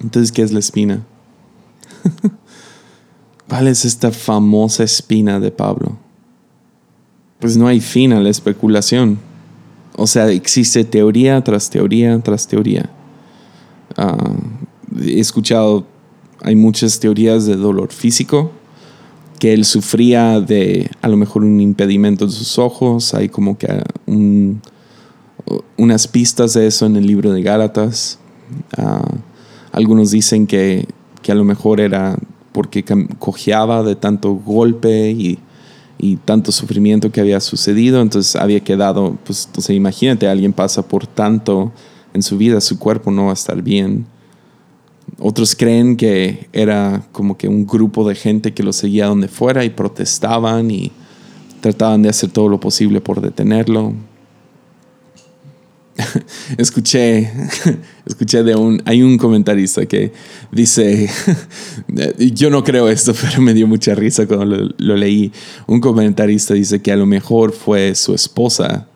Entonces, 0.02 0.32
¿qué 0.32 0.42
es 0.42 0.50
la 0.50 0.58
espina? 0.58 1.04
¿Cuál 3.50 3.66
es 3.66 3.84
esta 3.84 4.12
famosa 4.12 4.84
espina 4.84 5.40
de 5.40 5.50
Pablo? 5.50 5.96
Pues 7.40 7.56
no 7.56 7.66
hay 7.66 7.80
fin 7.80 8.12
a 8.12 8.20
la 8.20 8.28
especulación. 8.28 9.18
O 9.96 10.06
sea, 10.06 10.30
existe 10.30 10.84
teoría 10.84 11.42
tras 11.42 11.68
teoría 11.68 12.16
tras 12.20 12.46
teoría. 12.46 12.88
Ah, 13.96 14.34
he 15.04 15.18
escuchado, 15.18 15.84
hay 16.42 16.54
muchas 16.54 17.00
teorías 17.00 17.44
de 17.44 17.56
dolor 17.56 17.90
físico, 17.90 18.52
que 19.40 19.52
él 19.52 19.64
sufría 19.64 20.40
de 20.40 20.88
a 21.02 21.08
lo 21.08 21.16
mejor 21.16 21.42
un 21.42 21.60
impedimento 21.60 22.26
de 22.26 22.32
sus 22.32 22.56
ojos, 22.56 23.14
hay 23.14 23.28
como 23.28 23.58
que 23.58 23.82
unas 25.76 26.06
pistas 26.06 26.52
de 26.52 26.68
eso 26.68 26.86
en 26.86 26.94
el 26.94 27.04
libro 27.04 27.32
de 27.32 27.42
Gálatas. 27.42 28.20
Ah, 28.78 29.10
algunos 29.72 30.12
dicen 30.12 30.46
que, 30.46 30.86
que 31.20 31.32
a 31.32 31.34
lo 31.34 31.42
mejor 31.42 31.80
era 31.80 32.16
porque 32.52 32.84
cojeaba 33.18 33.82
de 33.82 33.96
tanto 33.96 34.34
golpe 34.34 35.10
y, 35.10 35.38
tanto 36.24 36.50
sufrimiento 36.50 37.12
que 37.12 37.20
había 37.20 37.40
sucedido, 37.40 38.00
entonces 38.00 38.34
había 38.34 38.60
quedado, 38.60 39.18
pues, 39.24 39.44
entonces 39.46 39.76
imagínate, 39.76 40.28
alguien 40.28 40.54
pasa 40.54 40.88
por 40.88 41.06
tanto 41.06 41.72
en 42.14 42.22
su 42.22 42.38
vida, 42.38 42.60
su 42.62 42.78
cuerpo 42.78 43.10
no 43.10 43.24
va 43.24 43.30
a 43.30 43.34
estar 43.34 43.60
bien. 43.60 44.06
Otros 45.18 45.54
creen 45.54 45.96
que 45.96 46.48
era 46.52 47.02
como 47.12 47.36
que 47.36 47.48
un 47.48 47.66
grupo 47.66 48.08
de 48.08 48.14
gente 48.14 48.54
que 48.54 48.62
lo 48.62 48.72
seguía 48.72 49.06
donde 49.06 49.28
fuera 49.28 49.64
y 49.64 49.70
protestaban 49.70 50.70
y 50.70 50.90
trataban 51.60 52.02
de 52.02 52.08
hacer 52.08 52.30
todo 52.30 52.48
lo 52.48 52.60
posible 52.60 53.02
por 53.02 53.20
detenerlo. 53.20 53.92
escuché, 56.58 57.30
escuché 58.06 58.42
de 58.42 58.54
un, 58.54 58.82
hay 58.84 59.02
un 59.02 59.18
comentarista 59.18 59.86
que 59.86 60.12
dice, 60.52 61.08
yo 62.18 62.50
no 62.50 62.64
creo 62.64 62.88
esto, 62.88 63.14
pero 63.20 63.40
me 63.40 63.54
dio 63.54 63.66
mucha 63.66 63.94
risa 63.94 64.26
cuando 64.26 64.70
lo, 64.76 64.96
leí. 64.96 65.32
Un 65.66 65.80
comentarista 65.80 66.54
dice 66.54 66.80
que 66.80 66.92
a 66.92 66.96
lo 66.96 67.06
mejor 67.06 67.52
fue 67.52 67.94
su 67.94 68.14
esposa, 68.14 68.88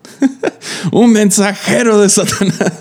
un 0.93 1.13
mensajero 1.13 2.01
de 2.01 2.09
Satanás. 2.09 2.73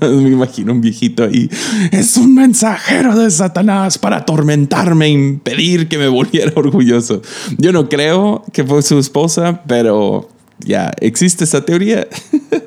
me 0.00 0.30
imagino 0.30 0.72
un 0.72 0.80
viejito 0.80 1.24
ahí, 1.24 1.48
es 1.90 2.16
un 2.16 2.34
mensajero 2.34 3.16
de 3.16 3.30
Satanás 3.30 3.98
para 3.98 4.18
atormentarme, 4.18 5.08
impedir 5.08 5.88
que 5.88 5.98
me 5.98 6.08
volviera 6.08 6.52
orgulloso. 6.54 7.22
Yo 7.58 7.72
no 7.72 7.88
creo 7.88 8.44
que 8.52 8.64
fue 8.64 8.82
su 8.82 8.98
esposa, 8.98 9.62
pero 9.66 10.28
ya 10.64 10.92
existe 11.00 11.44
esa 11.44 11.64
teoría. 11.64 12.06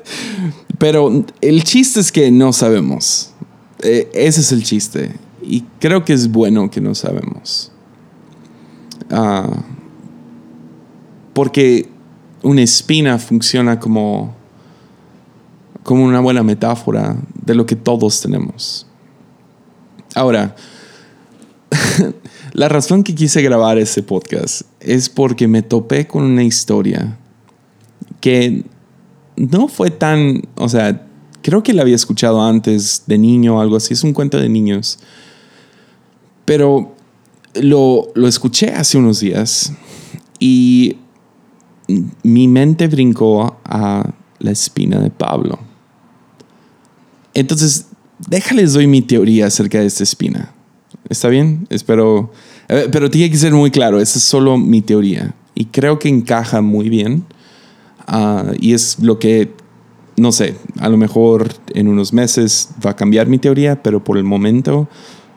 Pero 0.78 1.24
el 1.40 1.64
chiste 1.64 2.00
es 2.00 2.10
que 2.10 2.30
no 2.30 2.52
sabemos. 2.52 3.32
Eh, 3.82 4.10
ese 4.14 4.40
es 4.40 4.52
el 4.52 4.62
chiste. 4.62 5.12
Y 5.42 5.62
creo 5.78 6.04
que 6.04 6.12
es 6.12 6.30
bueno 6.30 6.70
que 6.70 6.80
no 6.80 6.94
sabemos. 6.94 7.70
Ah, 9.10 9.64
porque 11.32 11.88
una 12.42 12.62
espina 12.62 13.18
funciona 13.18 13.78
como, 13.78 14.34
como 15.82 16.04
una 16.04 16.20
buena 16.20 16.42
metáfora 16.42 17.16
de 17.44 17.54
lo 17.54 17.66
que 17.66 17.76
todos 17.76 18.20
tenemos. 18.20 18.86
Ahora, 20.14 20.54
la 22.52 22.68
razón 22.68 23.02
que 23.02 23.14
quise 23.14 23.42
grabar 23.42 23.78
ese 23.78 24.02
podcast 24.02 24.62
es 24.80 25.08
porque 25.08 25.48
me 25.48 25.62
topé 25.62 26.06
con 26.06 26.22
una 26.22 26.44
historia 26.44 27.18
que 28.24 28.64
no 29.36 29.68
fue 29.68 29.90
tan, 29.90 30.44
o 30.54 30.70
sea, 30.70 31.06
creo 31.42 31.62
que 31.62 31.74
la 31.74 31.82
había 31.82 31.94
escuchado 31.94 32.42
antes 32.42 33.02
de 33.06 33.18
niño 33.18 33.58
o 33.58 33.60
algo 33.60 33.76
así, 33.76 33.92
es 33.92 34.02
un 34.02 34.14
cuento 34.14 34.38
de 34.38 34.48
niños. 34.48 34.98
Pero 36.46 36.94
lo, 37.60 38.08
lo 38.14 38.26
escuché 38.26 38.70
hace 38.72 38.96
unos 38.96 39.20
días 39.20 39.74
y 40.38 40.96
mi 42.22 42.48
mente 42.48 42.88
brincó 42.88 43.58
a 43.62 44.10
la 44.38 44.50
espina 44.50 44.98
de 45.00 45.10
Pablo. 45.10 45.58
Entonces 47.34 47.88
déjales 48.26 48.72
doy 48.72 48.86
mi 48.86 49.02
teoría 49.02 49.48
acerca 49.48 49.80
de 49.80 49.86
esta 49.86 50.02
espina. 50.02 50.54
¿Está 51.10 51.28
bien? 51.28 51.66
Espero. 51.68 52.32
eh, 52.68 52.88
Pero 52.90 53.10
tiene 53.10 53.30
que 53.30 53.36
ser 53.36 53.52
muy 53.52 53.70
claro, 53.70 54.00
esa 54.00 54.18
es 54.18 54.24
solo 54.24 54.56
mi 54.56 54.80
teoría. 54.80 55.34
Y 55.54 55.66
creo 55.66 55.98
que 55.98 56.08
encaja 56.08 56.62
muy 56.62 56.88
bien. 56.88 57.26
Ah, 58.06 58.52
y 58.60 58.74
es 58.74 58.98
lo 59.00 59.18
que, 59.18 59.52
no 60.16 60.32
sé, 60.32 60.56
a 60.78 60.88
lo 60.88 60.96
mejor 60.96 61.48
en 61.74 61.88
unos 61.88 62.12
meses 62.12 62.70
va 62.84 62.90
a 62.90 62.96
cambiar 62.96 63.26
mi 63.26 63.38
teoría, 63.38 63.82
pero 63.82 64.02
por 64.02 64.18
el 64.18 64.24
momento 64.24 64.88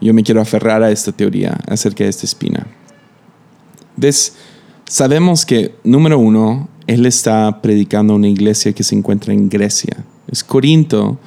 yo 0.02 0.14
me 0.14 0.24
quiero 0.24 0.42
aferrar 0.42 0.84
a 0.84 0.92
esta 0.92 1.12
teoría 1.12 1.58
acerca 1.68 2.04
de 2.04 2.10
esta 2.10 2.26
espina. 2.26 2.68
¿Ves? 3.96 4.36
Sabemos 4.88 5.46
que, 5.46 5.76
número 5.84 6.20
uno, 6.20 6.70
él 6.86 7.06
está 7.06 7.62
predicando 7.62 8.14
a 8.14 8.16
una 8.16 8.30
iglesia 8.30 8.74
que 8.74 8.84
se 8.84 8.96
encuentra 8.96 9.34
en 9.34 9.50
Grecia. 9.50 10.06
Es 10.32 10.44
Corinto, 10.44 11.18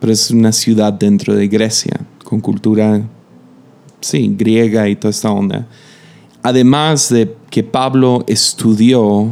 pero 0.00 0.12
es 0.12 0.30
una 0.30 0.52
ciudad 0.52 0.92
dentro 0.92 1.34
de 1.34 1.46
Grecia, 1.48 2.00
con 2.24 2.40
cultura, 2.40 3.02
sí, 4.00 4.34
griega 4.36 4.88
y 4.88 4.96
toda 4.96 5.10
esta 5.10 5.30
onda. 5.30 5.68
Además 6.42 7.08
de 7.08 7.36
que 7.50 7.62
Pablo 7.62 8.24
estudió 8.26 9.30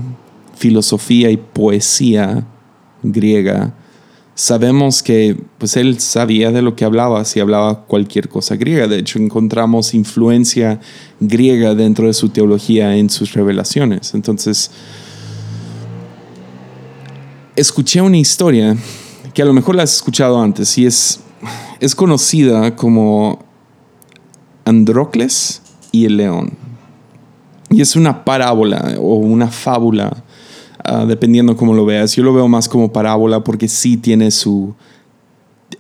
filosofía 0.63 1.29
y 1.29 1.37
poesía 1.37 2.47
griega, 3.03 3.75
sabemos 4.37 5.03
que 5.03 5.37
pues 5.59 5.77
él 5.77 5.99
sabía 5.99 6.53
de 6.53 6.63
lo 6.63 6.77
que 6.77 6.85
hablaba 6.85 7.25
si 7.25 7.41
hablaba 7.41 7.85
cualquier 7.85 8.29
cosa 8.29 8.55
griega. 8.55 8.87
De 8.87 8.99
hecho, 8.99 9.19
encontramos 9.19 9.93
influencia 9.93 10.79
griega 11.19 11.75
dentro 11.75 12.07
de 12.07 12.15
su 12.15 12.29
teología 12.29 12.97
en 12.97 13.11
sus 13.11 13.33
revelaciones. 13.33 14.15
Entonces, 14.15 14.71
escuché 17.57 18.01
una 18.01 18.19
historia 18.19 18.77
que 19.35 19.43
a 19.43 19.45
lo 19.45 19.53
mejor 19.53 19.75
la 19.75 19.83
has 19.83 19.97
escuchado 19.97 20.41
antes 20.41 20.79
y 20.79 20.87
es, 20.87 21.19
es 21.81 21.97
conocida 21.97 22.77
como 22.77 23.45
Androcles 24.65 25.61
y 25.91 26.05
el 26.05 26.19
león. 26.19 26.53
Y 27.69 27.81
es 27.81 27.97
una 27.97 28.25
parábola 28.25 28.95
o 29.01 29.17
una 29.17 29.49
fábula, 29.49 30.23
ah, 30.85 31.05
dependiendo 31.07 31.57
cómo 31.57 31.75
lo 31.75 31.85
veas. 31.85 32.15
Yo 32.17 32.23
lo 32.23 32.33
veo 32.35 32.49
más 32.49 32.69
como 32.69 32.93
parábola 32.93 33.43
porque 33.45 33.69
sí 33.69 33.97
tiene 33.97 34.31
su... 34.31 34.75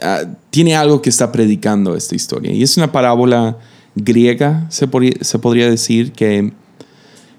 ah, 0.02 0.22
tiene 0.50 0.74
algo 0.76 1.02
que 1.02 1.10
está 1.10 1.32
predicando 1.32 1.96
esta 1.96 2.14
historia. 2.14 2.52
Y 2.52 2.62
es 2.62 2.76
una 2.76 2.92
parábola 2.92 3.58
griega, 3.94 4.66
se, 4.70 4.86
podría- 4.86 5.70
decir, 5.70 6.12
que, 6.12 6.52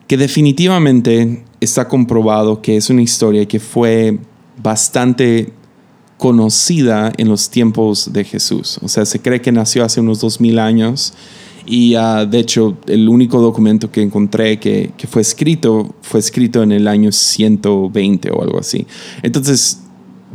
que 0.07 0.17
definitivamente 0.17 1.43
está 1.59 1.87
comprobado 1.87 2.61
que 2.61 2.77
es 2.77 2.89
una 2.89 3.01
historia 3.01 3.47
que 3.47 3.59
fue 3.59 4.19
bastante 4.61 5.51
conocida 6.17 7.11
en 7.17 7.27
los 7.27 7.49
tiempos 7.49 8.13
de 8.13 8.23
Jesús. 8.23 8.79
O 8.81 8.87
sea, 8.87 9.05
se 9.05 9.19
cree 9.19 9.41
que 9.41 9.51
nació 9.51 9.83
hace 9.83 9.99
unos 9.99 10.19
2000 10.21 10.59
años 10.59 11.13
y 11.65 11.95
ah, 11.95 12.25
de 12.25 12.39
hecho 12.39 12.77
el 12.87 13.07
único 13.07 13.41
documento 13.41 13.91
que 13.91 14.01
encontré 14.01 14.59
que, 14.59 14.91
fue 15.09 15.21
escrito 15.21 15.95
fue 16.01 16.19
escrito 16.19 16.63
en 16.63 16.71
el 16.71 16.87
año 16.87 17.11
120 17.11 18.31
o 18.31 18.41
algo 18.41 18.59
así. 18.59 18.85
Entonces, 19.21 19.81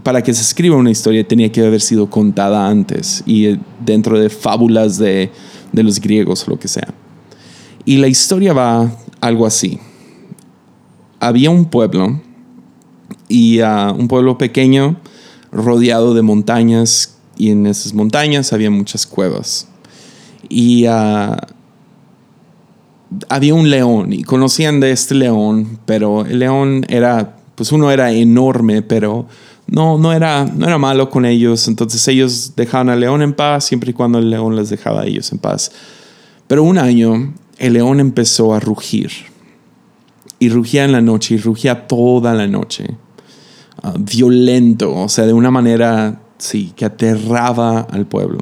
para 0.03 0.23
que 0.23 0.33
se 0.33 0.43
escriba 0.43 0.77
una 0.77 0.91
historia 0.91 1.27
tenía 1.27 1.51
que 1.51 1.65
haber 1.65 1.81
sido 1.81 2.09
contada 2.09 2.69
antes 2.69 3.23
y 3.27 3.47
eh, 3.47 3.61
dentro 3.85 4.19
de 4.19 4.31
fábulas 4.31 4.99
de, 4.99 5.31
de 5.73 5.83
los 5.83 6.01
griegos 6.01 6.47
o 6.47 6.53
lo 6.53 6.59
que 6.59 6.69
sea. 6.69 6.95
Y 7.85 7.97
la 7.97 8.09
historia 8.09 8.53
va 8.53 8.91
algo 9.21 9.47
así. 9.47 9.79
Había 11.21 11.51
un 11.51 11.67
pueblo 11.67 12.21
y 13.29 13.61
ah, 13.61 13.95
un 13.97 14.09
pueblo 14.09 14.39
pequeño 14.39 14.97
rodeado 15.51 16.15
de 16.15 16.23
montañas 16.23 17.19
y 17.37 17.51
en 17.51 17.67
esas 17.67 17.95
montañas 17.95 18.53
había 18.53 18.71
muchas 18.71 19.07
cuevas. 19.07 19.68
Y 20.49 20.87
ah, 20.87 21.37
había 23.29 23.55
un 23.55 23.71
león 23.71 24.13
y 24.13 24.23
conocían 24.23 24.81
de 24.81 24.91
este 24.93 25.15
león, 25.15 25.79
pero 25.87 26.25
el 26.25 26.39
león 26.39 26.85
era, 26.89 27.37
pues 27.55 27.73
uno 27.73 27.91
era 27.91 28.13
enorme, 28.13 28.83
pero 28.83 29.27
no, 29.67 29.99
no, 29.99 30.13
era, 30.13 30.45
no 30.45 30.67
era 30.67 30.79
malo 30.79 31.11
con 31.11 31.25
ellos. 31.25 31.69
Entonces 31.69 32.07
ellos 32.09 32.53
dejaban 32.57 32.89
al 32.89 33.01
león 33.01 33.23
en 33.23 33.35
paz 33.35 33.65
siempre 33.65 33.91
y 33.91 33.95
cuando 33.95 34.19
el 34.19 34.31
león 34.31 34.57
les 34.57 34.71
dejaba 34.71 35.03
a 35.03 35.07
ellos 35.07 35.31
en 35.33 35.39
paz. 35.39 35.71
Pero 36.47 36.63
un 36.63 36.79
año 36.79 37.35
el 37.59 37.75
león 37.75 38.01
empezó 38.01 38.55
a 38.55 38.61
rugir. 38.61 39.11
Y 40.41 40.51
rugía 40.51 40.85
en 40.85 40.93
la 40.93 41.01
noche 41.01 41.35
y 41.35 41.39
rugía 41.39 41.87
toda 41.87 42.33
la 42.33 42.47
noche. 42.47 42.87
Ah, 43.83 43.95
violento, 43.99 44.95
o 44.95 45.09
sea, 45.09 45.27
de 45.27 45.33
una 45.33 45.51
manera, 45.51 46.21
sí, 46.39 46.73
que 46.77 46.85
aterraba 46.85 47.81
al 47.81 48.07
pueblo. 48.07 48.41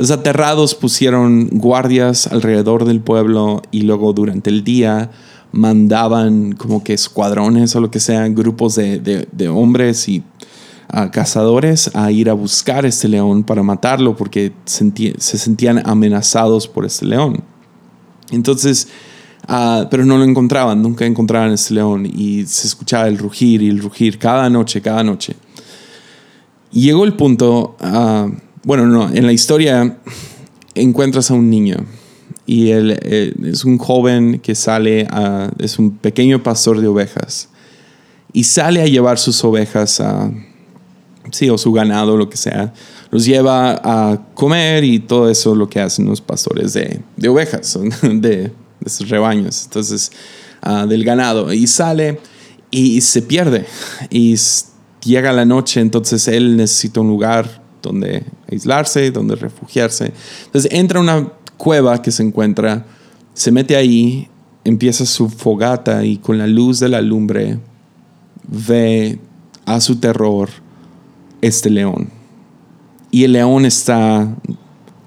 Entonces, 0.00 0.16
aterrados 0.16 0.74
pusieron 0.74 1.48
guardias 1.52 2.26
alrededor 2.26 2.86
del 2.86 3.00
pueblo 3.00 3.60
y 3.70 3.82
luego 3.82 4.14
durante 4.14 4.48
el 4.48 4.64
día 4.64 5.10
mandaban 5.52 6.52
como 6.52 6.82
que 6.82 6.94
escuadrones 6.94 7.76
o 7.76 7.82
lo 7.82 7.90
que 7.90 8.00
sea, 8.00 8.26
grupos 8.28 8.76
de, 8.76 8.98
de- 8.98 9.48
hombres 9.50 10.08
y 10.08 10.22
ah, 10.88 11.10
cazadores 11.10 11.90
a 11.94 12.10
ir 12.12 12.30
a 12.30 12.32
buscar 12.32 12.86
este 12.86 13.08
león 13.08 13.44
para 13.44 13.62
matarlo 13.62 14.16
porque 14.16 14.54
se 14.64 15.36
sentían 15.36 15.82
amenazados 15.86 16.66
por 16.66 16.86
este 16.86 17.04
león. 17.04 17.44
Entonces, 18.30 18.88
ah, 19.48 19.86
pero 19.90 20.06
no 20.06 20.16
lo 20.16 20.24
encontraban, 20.24 20.80
nunca 20.80 21.04
encontraban 21.04 21.52
este 21.52 21.74
león 21.74 22.06
y 22.06 22.46
se 22.46 22.68
escuchaba 22.68 23.06
el 23.06 23.18
rugir 23.18 23.60
y 23.60 23.68
el 23.68 23.80
rugir 23.80 24.18
cada 24.18 24.48
noche, 24.48 24.80
cada 24.80 25.04
noche. 25.04 25.36
Llegó 26.72 27.04
el 27.04 27.12
punto, 27.16 27.76
ah, 27.80 28.28
bueno, 28.62 28.86
no, 28.86 29.08
en 29.12 29.26
la 29.26 29.32
historia 29.32 29.98
encuentras 30.74 31.30
a 31.30 31.34
un 31.34 31.50
niño 31.50 31.78
y 32.46 32.70
él 32.70 32.98
eh, 33.02 33.34
es 33.44 33.64
un 33.64 33.78
joven 33.78 34.40
que 34.40 34.54
sale, 34.54 35.06
a, 35.10 35.50
es 35.58 35.78
un 35.78 35.96
pequeño 35.96 36.42
pastor 36.42 36.80
de 36.80 36.88
ovejas 36.88 37.48
y 38.32 38.44
sale 38.44 38.82
a 38.82 38.86
llevar 38.86 39.18
sus 39.18 39.42
ovejas 39.44 40.00
a, 40.00 40.30
sí, 41.30 41.48
o 41.50 41.58
su 41.58 41.72
ganado, 41.72 42.16
lo 42.16 42.28
que 42.28 42.36
sea, 42.36 42.72
los 43.10 43.24
lleva 43.24 43.80
a 43.82 44.20
comer 44.34 44.84
y 44.84 45.00
todo 45.00 45.30
eso 45.30 45.54
lo 45.54 45.68
que 45.68 45.80
hacen 45.80 46.06
los 46.06 46.20
pastores 46.20 46.72
de, 46.72 47.00
de 47.16 47.28
ovejas, 47.28 47.78
de, 48.02 48.52
de 48.80 48.90
sus 48.90 49.08
rebaños, 49.08 49.64
entonces, 49.64 50.12
ah, 50.62 50.86
del 50.86 51.04
ganado. 51.04 51.52
Y 51.52 51.66
sale 51.66 52.20
y 52.70 53.00
se 53.00 53.22
pierde. 53.22 53.66
Y 54.10 54.36
llega 55.04 55.32
la 55.32 55.44
noche, 55.44 55.80
entonces 55.80 56.28
él 56.28 56.56
necesita 56.56 57.00
un 57.00 57.08
lugar 57.08 57.59
donde 57.82 58.24
aislarse, 58.50 59.10
donde 59.10 59.36
refugiarse. 59.36 60.12
Entonces 60.46 60.70
entra 60.72 60.98
a 60.98 61.02
una 61.02 61.28
cueva 61.56 62.00
que 62.02 62.10
se 62.10 62.22
encuentra, 62.22 62.86
se 63.34 63.52
mete 63.52 63.76
ahí, 63.76 64.28
empieza 64.64 65.06
su 65.06 65.28
fogata 65.28 66.04
y 66.04 66.18
con 66.18 66.38
la 66.38 66.46
luz 66.46 66.80
de 66.80 66.88
la 66.88 67.00
lumbre 67.00 67.58
ve 68.46 69.18
a 69.66 69.80
su 69.80 69.96
terror 69.96 70.50
este 71.40 71.70
león. 71.70 72.10
Y 73.10 73.24
el 73.24 73.32
león 73.32 73.64
está 73.66 74.36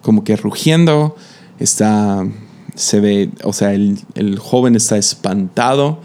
como 0.02 0.24
que 0.24 0.36
rugiendo, 0.36 1.16
está, 1.60 2.28
se 2.76 3.00
ve, 3.00 3.30
o 3.44 3.54
sea, 3.54 3.74
el, 3.74 3.98
el 4.16 4.38
joven 4.40 4.76
está 4.76 4.98
espantado, 4.98 6.02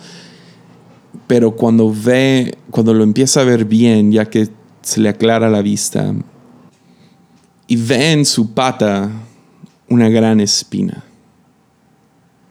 pero 1.26 1.57
cuando 1.57 1.92
ve, 1.92 2.57
cuando 2.70 2.94
lo 2.94 3.04
empieza 3.04 3.40
a 3.40 3.44
ver 3.44 3.64
bien, 3.64 4.12
ya 4.12 4.26
que 4.26 4.48
se 4.83 5.00
le 5.00 5.09
aclara 5.09 5.50
la 5.50 5.62
vista, 5.62 6.14
y 7.68 7.76
ve 7.76 8.11
en 8.12 8.24
su 8.24 8.52
pata 8.54 9.11
una 9.88 10.09
gran 10.09 10.40
espina. 10.40 11.04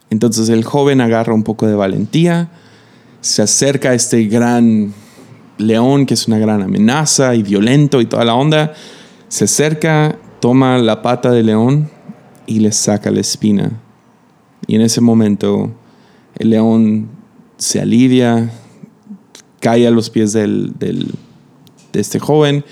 Entonces 0.10 0.48
el 0.50 0.64
joven 0.64 1.02
agarra 1.02 1.34
un 1.34 1.44
poco 1.44 1.68
de 1.68 1.76
valentía, 1.76 2.50
se 3.20 3.42
acerca 3.42 3.90
a 3.90 3.94
este 3.94 4.24
gran 4.26 4.94
león 5.58 6.06
que 6.06 6.14
es 6.14 6.28
una 6.28 6.38
gran 6.38 6.62
amenaza 6.62 7.36
y 7.36 7.44
violento 7.44 8.00
y 8.00 8.06
toda 8.06 8.24
la 8.24 8.36
onda, 8.36 8.74
se 9.28 9.44
acerca, 9.46 10.18
toma 10.40 10.78
la 10.78 11.02
pata 11.02 11.32
del 11.32 11.48
león 11.48 11.90
y 12.46 12.60
le 12.60 12.72
saca 12.72 13.12
la 13.12 13.20
espina. 13.20 13.72
Y 14.68 14.76
en 14.76 14.82
ese 14.82 15.02
momento 15.02 15.72
el 16.38 16.52
león 16.52 17.10
se 17.58 17.82
alivia, 17.82 18.52
cae 19.60 19.88
a 19.88 19.92
los 19.92 20.10
pies 20.10 20.32
del, 20.32 20.74
del- 20.80 21.12
de 21.92 22.00
este 22.00 22.20
joven 22.20 22.64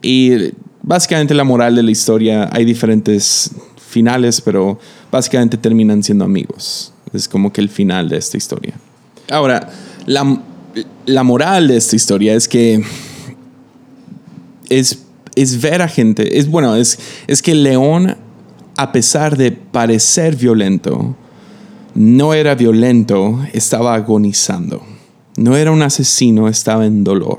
y 0.00 0.52
básicamente 0.82 1.34
la 1.34 1.44
moral 1.44 1.74
de 1.74 1.82
la 1.82 1.90
historia, 1.90 2.48
hay 2.52 2.64
diferentes 2.64 3.50
finales, 3.76 4.40
pero 4.40 4.78
básicamente 5.10 5.56
terminan 5.56 6.02
siendo 6.02 6.24
amigos. 6.24 6.92
Es 7.12 7.28
como 7.28 7.52
que 7.52 7.60
el 7.60 7.68
final 7.68 8.08
de 8.08 8.16
esta 8.16 8.36
historia. 8.36 8.74
Ahora, 9.30 9.68
la, 10.06 10.42
la 11.06 11.22
moral 11.22 11.68
de 11.68 11.76
esta 11.76 11.96
historia 11.96 12.34
es 12.34 12.46
que 12.46 12.82
es, 14.68 15.02
es 15.34 15.60
ver 15.60 15.82
a 15.82 15.88
gente, 15.88 16.38
es 16.38 16.48
bueno, 16.48 16.76
es, 16.76 16.98
es 17.26 17.42
que 17.42 17.54
león, 17.54 18.16
a 18.76 18.92
pesar 18.92 19.36
de 19.36 19.52
parecer 19.52 20.36
violento, 20.36 21.16
no 21.94 22.34
era 22.34 22.54
violento, 22.54 23.44
estaba 23.52 23.94
agonizando. 23.94 24.82
No 25.36 25.56
era 25.56 25.72
un 25.72 25.82
asesino, 25.82 26.48
estaba 26.48 26.86
en 26.86 27.02
dolor. 27.02 27.38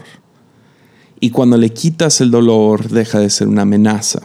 Y 1.23 1.29
cuando 1.29 1.55
le 1.55 1.69
quitas 1.69 2.19
el 2.19 2.31
dolor, 2.31 2.89
deja 2.89 3.19
de 3.19 3.29
ser 3.29 3.47
una 3.47 3.61
amenaza. 3.61 4.21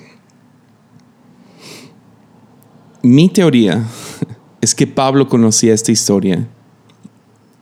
Mi 3.03 3.29
teoría 3.29 3.85
es 4.63 4.75
que 4.75 4.87
Pablo 4.87 5.29
conocía 5.29 5.75
esta 5.75 5.93
historia 5.93 6.49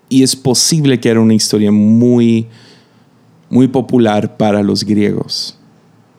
y 0.08 0.22
es 0.22 0.36
posible 0.36 1.00
que 1.00 1.08
era 1.08 1.20
una 1.20 1.34
historia 1.34 1.72
muy, 1.72 2.46
muy 3.50 3.66
popular 3.66 4.36
para 4.36 4.62
los 4.62 4.84
griegos. 4.84 5.58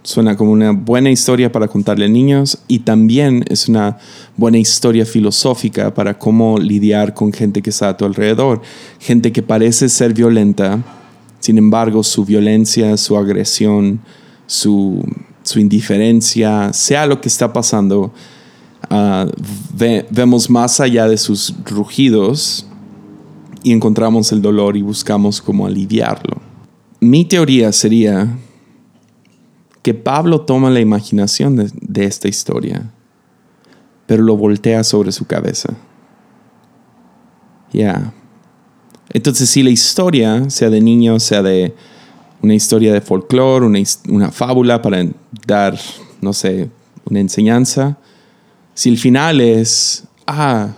Suena 0.03 0.35
como 0.35 0.51
una 0.51 0.71
buena 0.71 1.09
historia 1.09 1.51
para 1.53 1.69
contarle 1.69 2.05
a 2.05 2.09
niños 2.09 2.59
y 2.67 2.79
también 2.79 3.45
es 3.47 3.69
una 3.69 3.97
buena 4.35 4.57
historia 4.57 5.05
filosófica 5.05 5.93
para 5.93 6.19
cómo 6.19 6.59
lidiar 6.59 7.13
con 7.13 7.31
gente 7.31 7.61
que 7.61 7.69
está 7.69 7.89
a 7.89 7.97
tu 7.97 8.03
alrededor, 8.03 8.61
gente 8.99 9.31
que 9.31 9.41
parece 9.41 9.87
ser 9.87 10.13
violenta, 10.13 10.83
sin 11.45 11.59
embargo 11.59 12.01
su 12.01 12.25
violencia, 12.25 12.97
su 12.97 13.15
agresión, 13.15 13.99
su, 14.47 15.05
indiferencia, 15.55 16.73
sea 16.73 17.05
lo 17.05 17.21
que 17.21 17.27
está 17.27 17.53
pasando, 17.53 18.11
ah, 18.89 19.27
vemos 20.09 20.49
más 20.49 20.79
allá 20.79 21.07
de 21.07 21.17
sus 21.17 21.53
rugidos 21.65 22.65
y 23.61 23.73
encontramos 23.73 24.31
el 24.31 24.41
dolor 24.41 24.75
y 24.75 24.81
buscamos 24.81 25.39
cómo 25.39 25.67
aliviarlo. 25.67 26.41
Mi 26.99 27.25
teoría 27.25 27.71
sería 27.71 28.35
que 29.83 29.93
Pablo 29.93 30.41
toma 30.41 30.71
la 30.71 30.79
imaginación 30.79 31.57
de, 31.57 32.05
esta 32.05 32.27
historia, 32.27 32.91
pero 34.07 34.23
lo 34.23 34.35
voltea 34.35 34.83
sobre 34.83 35.11
su 35.11 35.25
cabeza. 35.27 35.75
Ya. 37.71 38.15
Entonces, 39.11 39.49
si 39.49 39.63
la 39.63 39.69
historia, 39.69 40.49
sea 40.49 40.69
de 40.69 40.81
niño, 40.81 41.19
sea 41.19 41.41
de 41.41 41.73
una 42.41 42.53
historia 42.53 42.93
de 42.93 43.01
folclore, 43.01 43.65
una, 43.65 43.79
una 44.09 44.31
fábula 44.31 44.81
para 44.81 45.05
dar, 45.47 45.79
no 46.21 46.33
sé, 46.33 46.69
una 47.05 47.19
enseñanza, 47.19 47.97
si 48.73 48.89
el 48.89 48.97
final 48.97 49.41
es, 49.41 50.03
ah, 50.27 50.73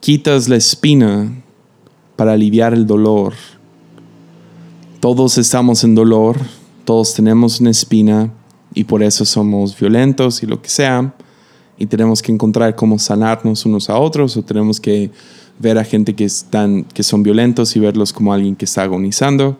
quitas 0.00 0.48
la 0.48 0.56
espina 0.56 1.32
para 2.16 2.32
aliviar 2.32 2.72
el 2.72 2.86
dolor, 2.86 3.34
todos 5.00 5.38
estamos 5.38 5.84
en 5.84 5.94
dolor, 5.94 6.38
todos 6.84 7.14
tenemos 7.14 7.60
una 7.60 7.70
espina 7.70 8.32
y 8.74 8.84
por 8.84 9.02
eso 9.02 9.24
somos 9.24 9.78
violentos 9.78 10.42
y 10.42 10.46
lo 10.46 10.60
que 10.60 10.68
sea. 10.68 11.14
Y 11.76 11.86
tenemos 11.86 12.20
que 12.20 12.32
encontrar 12.32 12.74
cómo 12.74 12.98
sanarnos 12.98 13.64
unos 13.64 13.88
a 13.88 13.98
otros 13.98 14.36
o 14.36 14.42
tenemos 14.42 14.80
que 14.80 15.10
ver 15.58 15.78
a 15.78 15.84
gente 15.84 16.14
que, 16.14 16.24
están, 16.24 16.84
que 16.84 17.02
son 17.02 17.22
violentos 17.22 17.74
y 17.76 17.80
verlos 17.80 18.12
como 18.12 18.32
alguien 18.32 18.56
que 18.56 18.64
está 18.64 18.82
agonizando. 18.82 19.58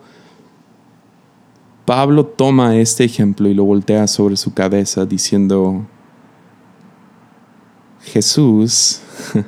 Pablo 1.85 2.25
toma 2.25 2.77
este 2.77 3.03
ejemplo 3.03 3.49
y 3.49 3.53
lo 3.53 3.63
voltea 3.65 4.07
sobre 4.07 4.37
su 4.37 4.53
cabeza 4.53 5.05
diciendo, 5.05 5.87
Jesús, 8.01 9.01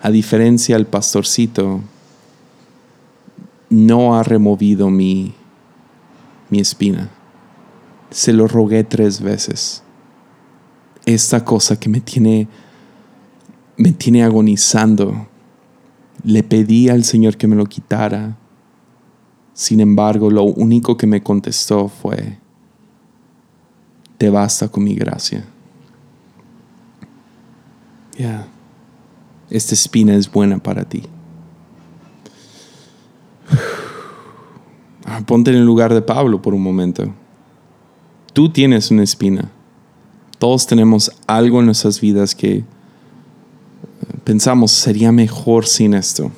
a 0.00 0.10
diferencia 0.10 0.76
del 0.76 0.86
pastorcito, 0.86 1.80
no 3.68 4.16
ha 4.16 4.22
removido 4.22 4.90
mi, 4.90 5.34
mi 6.50 6.60
espina. 6.60 7.10
Se 8.10 8.32
lo 8.32 8.46
rogué 8.46 8.84
tres 8.84 9.20
veces. 9.20 9.82
Esta 11.04 11.44
cosa 11.44 11.78
que 11.78 11.88
me 11.88 12.00
tiene, 12.00 12.48
me 13.76 13.92
tiene 13.92 14.22
agonizando. 14.22 15.26
Le 16.26 16.42
pedí 16.42 16.88
al 16.88 17.04
Señor 17.04 17.36
que 17.36 17.46
me 17.46 17.54
lo 17.54 17.66
quitara. 17.66 18.36
Sin 19.54 19.78
embargo, 19.78 20.28
lo 20.28 20.42
único 20.42 20.96
que 20.96 21.06
me 21.06 21.22
contestó 21.22 21.88
fue, 21.88 22.38
te 24.18 24.28
basta 24.28 24.68
con 24.68 24.82
mi 24.82 24.96
gracia. 24.96 25.44
Ya, 28.18 28.48
esta 29.50 29.74
espina 29.74 30.16
es 30.16 30.28
buena 30.28 30.58
para 30.58 30.84
ti. 30.84 31.04
Ah, 35.04 35.20
ponte 35.24 35.52
en 35.52 35.58
el 35.58 35.64
lugar 35.64 35.94
de 35.94 36.02
Pablo 36.02 36.42
por 36.42 36.52
un 36.52 36.62
momento. 36.62 37.14
Tú 38.32 38.48
tienes 38.50 38.90
una 38.90 39.04
espina. 39.04 39.52
Todos 40.38 40.66
tenemos 40.66 41.12
algo 41.28 41.60
en 41.60 41.66
nuestras 41.66 42.00
vidas 42.00 42.34
que 42.34 42.64
pensamos 44.24 44.72
sería 44.72 45.12
mejor 45.12 45.66
sin 45.66 45.94
esto. 45.94 46.32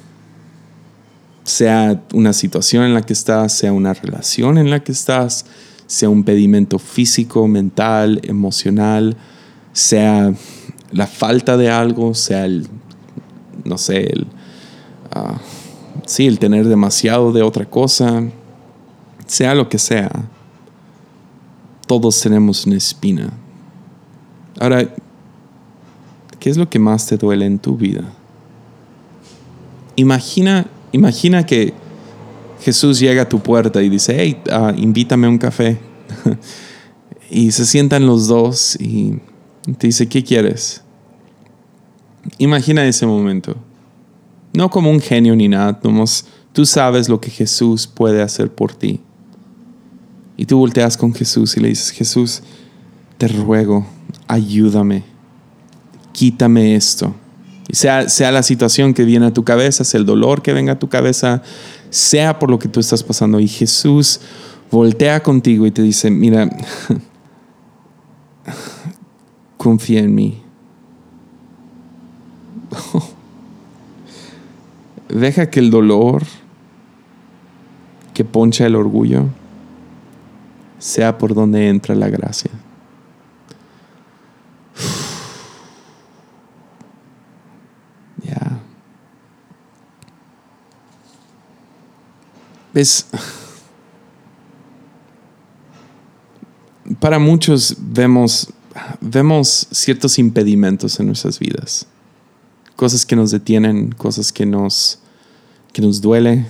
Sea 1.44 2.02
una 2.12 2.32
situación 2.32 2.84
en 2.84 2.94
la 2.94 3.02
que 3.02 3.12
estás, 3.12 3.52
sea 3.52 3.72
una 3.72 3.94
relación 3.94 4.58
en 4.58 4.70
la 4.70 4.82
que 4.84 4.92
estás, 4.92 5.46
sea 5.86 6.10
un 6.10 6.24
pedimento 6.24 6.78
físico, 6.78 7.48
mental, 7.48 8.20
emocional, 8.24 9.16
sea 9.72 10.34
la 10.92 11.06
falta 11.06 11.56
de 11.56 11.70
algo, 11.70 12.14
sea 12.14 12.44
el, 12.44 12.68
no 13.64 13.78
sé, 13.78 14.12
el, 14.12 14.26
ah, 15.10 15.38
sí, 16.04 16.26
el 16.26 16.38
tener 16.38 16.68
demasiado 16.68 17.32
de 17.32 17.42
otra 17.42 17.64
cosa, 17.64 18.22
sea 19.26 19.54
lo 19.54 19.68
que 19.68 19.78
sea, 19.78 20.10
todos 21.86 22.20
tenemos 22.20 22.66
una 22.66 22.76
espina. 22.76 23.32
Ahora, 24.60 24.94
¿qué 26.38 26.50
es 26.50 26.56
lo 26.56 26.68
que 26.68 26.78
más 26.78 27.06
te 27.06 27.16
duele 27.16 27.46
en 27.46 27.58
tu 27.58 27.76
vida? 27.76 28.04
Imagina, 29.96 30.66
imagina 30.92 31.44
que 31.44 31.74
Jesús 32.60 32.98
llega 32.98 33.22
a 33.22 33.28
tu 33.28 33.40
puerta 33.40 33.82
y 33.82 33.88
dice, 33.88 34.16
hey, 34.18 34.40
uh, 34.50 34.76
invítame 34.76 35.26
a 35.26 35.30
un 35.30 35.38
café. 35.38 35.78
y 37.30 37.52
se 37.52 37.64
sientan 37.64 38.06
los 38.06 38.28
dos 38.28 38.76
y 38.80 39.18
te 39.78 39.88
dice, 39.88 40.08
¿qué 40.08 40.24
quieres? 40.24 40.82
Imagina 42.38 42.86
ese 42.86 43.06
momento. 43.06 43.56
No 44.52 44.70
como 44.70 44.90
un 44.90 45.00
genio 45.00 45.36
ni 45.36 45.48
nada, 45.48 45.80
tú 46.52 46.64
sabes 46.64 47.08
lo 47.08 47.20
que 47.20 47.30
Jesús 47.30 47.86
puede 47.86 48.22
hacer 48.22 48.50
por 48.50 48.74
ti. 48.74 49.00
Y 50.36 50.46
tú 50.46 50.58
volteas 50.58 50.96
con 50.96 51.12
Jesús 51.14 51.56
y 51.56 51.60
le 51.60 51.68
dices, 51.68 51.90
Jesús, 51.90 52.42
te 53.18 53.28
ruego, 53.28 53.86
ayúdame, 54.28 55.02
quítame 56.18 56.74
esto. 56.74 57.14
Sea, 57.70 58.08
sea 58.08 58.32
la 58.32 58.42
situación 58.42 58.92
que 58.92 59.04
viene 59.04 59.26
a 59.26 59.32
tu 59.32 59.44
cabeza, 59.44 59.84
sea 59.84 60.00
el 60.00 60.06
dolor 60.06 60.42
que 60.42 60.52
venga 60.52 60.72
a 60.72 60.78
tu 60.80 60.88
cabeza, 60.88 61.42
sea 61.90 62.40
por 62.40 62.50
lo 62.50 62.58
que 62.58 62.66
tú 62.66 62.80
estás 62.80 63.04
pasando. 63.04 63.38
Y 63.38 63.46
Jesús 63.46 64.20
voltea 64.72 65.22
contigo 65.22 65.64
y 65.64 65.70
te 65.70 65.80
dice, 65.80 66.10
mira, 66.10 66.50
confía 69.56 70.00
en 70.00 70.16
mí. 70.16 70.42
Deja 75.08 75.50
que 75.50 75.60
el 75.60 75.70
dolor 75.70 76.24
que 78.12 78.24
poncha 78.24 78.66
el 78.66 78.74
orgullo 78.74 79.26
sea 80.80 81.16
por 81.16 81.32
donde 81.32 81.68
entra 81.68 81.94
la 81.94 82.08
gracia. 82.08 82.50
Ya. 88.24 88.58
¿Ves? 92.72 93.06
Para 97.00 97.18
muchos 97.18 97.76
vemos, 97.78 98.48
vemos 99.00 99.68
ciertos 99.70 100.18
impedimentos 100.18 100.98
en 101.00 101.06
nuestras 101.06 101.38
vidas. 101.38 101.86
Cosas 102.76 103.04
que 103.04 103.16
nos 103.16 103.30
detienen, 103.30 103.92
cosas 103.92 104.32
que 104.32 104.46
nos, 104.46 105.00
que 105.72 105.82
nos 105.82 106.00
duele, 106.00 106.46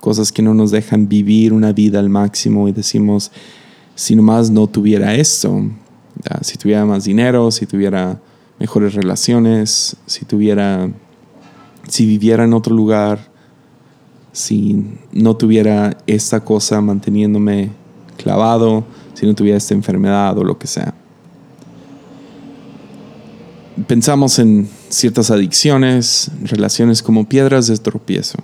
cosas 0.00 0.32
que 0.32 0.42
no 0.42 0.54
nos 0.54 0.70
dejan 0.70 1.08
vivir 1.08 1.52
una 1.52 1.72
vida 1.72 1.98
al 1.98 2.08
máximo 2.08 2.68
y 2.68 2.72
decimos, 2.72 3.30
si 3.94 4.16
nomás 4.16 4.50
no 4.50 4.66
tuviera 4.66 5.14
esto, 5.14 5.62
si 6.42 6.56
tuviera 6.56 6.84
más 6.84 7.04
dinero, 7.04 7.50
si 7.50 7.66
tuviera 7.66 8.20
mejores 8.58 8.94
relaciones, 8.94 9.96
si 10.06 10.24
tuviera, 10.24 10.90
si 11.88 12.06
viviera 12.06 12.44
en 12.44 12.52
otro 12.52 12.74
lugar, 12.74 13.29
si 14.32 14.84
no 15.12 15.36
tuviera 15.36 15.96
esta 16.06 16.40
cosa 16.40 16.80
manteniéndome 16.80 17.70
clavado, 18.16 18.84
si 19.14 19.26
no 19.26 19.34
tuviera 19.34 19.58
esta 19.58 19.74
enfermedad 19.74 20.36
o 20.38 20.44
lo 20.44 20.58
que 20.58 20.66
sea. 20.66 20.94
Pensamos 23.86 24.38
en 24.38 24.68
ciertas 24.88 25.30
adicciones, 25.30 26.30
relaciones 26.42 27.02
como 27.02 27.28
piedras 27.28 27.66
de 27.66 27.76
tropiezo. 27.78 28.38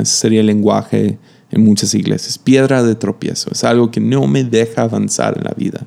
Ese 0.00 0.04
sería 0.04 0.40
el 0.40 0.46
lenguaje 0.46 1.18
en 1.50 1.64
muchas 1.64 1.94
iglesias. 1.94 2.38
Piedra 2.38 2.82
de 2.82 2.94
tropiezo. 2.94 3.50
Es 3.50 3.64
algo 3.64 3.90
que 3.90 4.00
no 4.00 4.26
me 4.26 4.44
deja 4.44 4.82
avanzar 4.82 5.36
en 5.36 5.44
la 5.44 5.54
vida. 5.56 5.86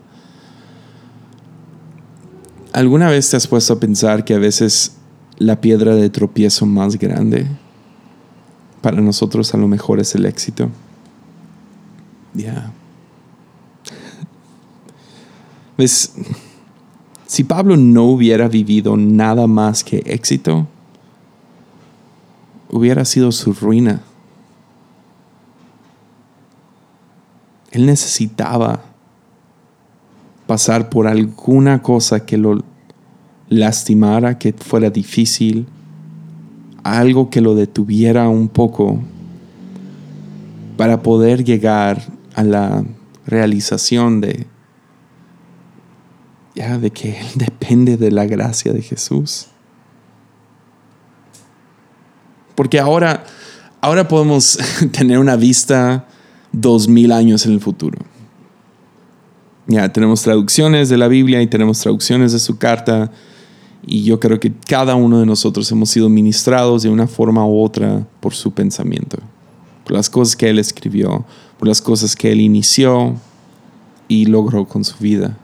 ¿Alguna 2.74 3.10
vez 3.10 3.30
te 3.30 3.38
has 3.38 3.48
puesto 3.48 3.74
a 3.74 3.80
pensar 3.80 4.26
que 4.26 4.34
a 4.34 4.40
veces 4.40 4.98
la 5.38 5.62
piedra 5.62 5.96
de 5.96 6.10
tropiezo 6.10 6.66
más 6.66 6.98
grande 7.00 7.48
para 8.86 9.02
nosotros 9.02 9.52
a 9.52 9.58
lo 9.58 9.68
mejor 9.68 10.00
es 10.00 10.14
el 10.14 10.28
éxito? 10.28 10.70
Ya. 12.36 12.72
¿Ves? 15.76 16.14
Si 17.26 17.44
Pablo 17.44 17.78
no 17.78 18.04
hubiera 18.04 18.48
vivido 18.48 18.96
nada 18.96 19.48
más 19.48 19.84
que 19.84 20.04
éxito, 20.06 20.68
hubiera 22.70 23.06
sido 23.06 23.32
su 23.32 23.54
ruina. 23.54 24.04
Él 27.72 27.88
necesitaba 27.88 28.84
pasar 30.46 30.92
por 30.92 31.08
alguna 31.08 31.82
cosa 31.82 32.24
que 32.24 32.38
lo 32.38 32.64
lastimara, 33.50 34.38
que 34.38 34.54
fuera 34.54 34.92
difícil, 34.92 35.66
algo 36.86 37.32
que 37.32 37.42
lo 37.42 37.56
detuviera 37.56 38.30
un 38.30 38.48
poco 38.48 39.00
para 40.78 41.02
poder 41.02 41.44
llegar 41.44 42.00
a 42.36 42.44
la 42.44 42.86
realización 43.26 44.22
de 44.22 44.46
ya 46.54 46.78
de 46.78 46.92
que 46.92 47.20
él 47.20 47.26
depende 47.36 47.98
de 47.98 48.12
la 48.12 48.26
gracia 48.26 48.72
de 48.72 48.84
Jesús. 48.84 49.48
Porque 52.54 52.80
ahora 52.80 53.26
ahora 53.82 54.08
podemos 54.08 54.60
tener 54.92 55.18
una 55.18 55.38
vista 55.38 56.06
dos 56.52 56.88
mil 56.88 57.12
años 57.12 57.48
en 57.48 57.54
el 57.54 57.62
futuro. 57.62 57.98
Ya 59.66 59.92
tenemos 59.92 60.22
traducciones 60.22 60.90
de 60.90 60.98
la 60.98 61.08
Biblia 61.08 61.42
y 61.42 61.48
tenemos 61.48 61.80
traducciones 61.80 62.32
de 62.32 62.38
su 62.38 62.60
carta 62.60 63.12
y 63.88 64.04
yo 64.04 64.20
creo 64.20 64.40
que 64.40 64.52
cada 64.68 64.96
uno 64.96 65.20
de 65.20 65.26
nosotros 65.26 65.72
hemos 65.72 65.90
sido 65.90 66.10
ministrados 66.10 66.84
de 66.84 66.90
una 66.90 67.08
forma 67.08 67.46
u 67.46 67.62
otra 67.62 68.06
por 68.20 68.34
su 68.34 68.52
pensamiento, 68.52 69.18
por 69.84 69.94
las 69.94 70.10
cosas 70.10 70.36
que 70.36 70.50
él 70.50 70.58
escribió, 70.58 71.24
por 71.60 71.68
las 71.68 71.82
cosas 71.82 72.16
que 72.16 72.32
él 72.32 72.42
inició 72.42 73.16
y 74.08 74.26
logró 74.26 74.66
con 74.66 74.84
su 74.84 74.98
vida. 74.98 75.38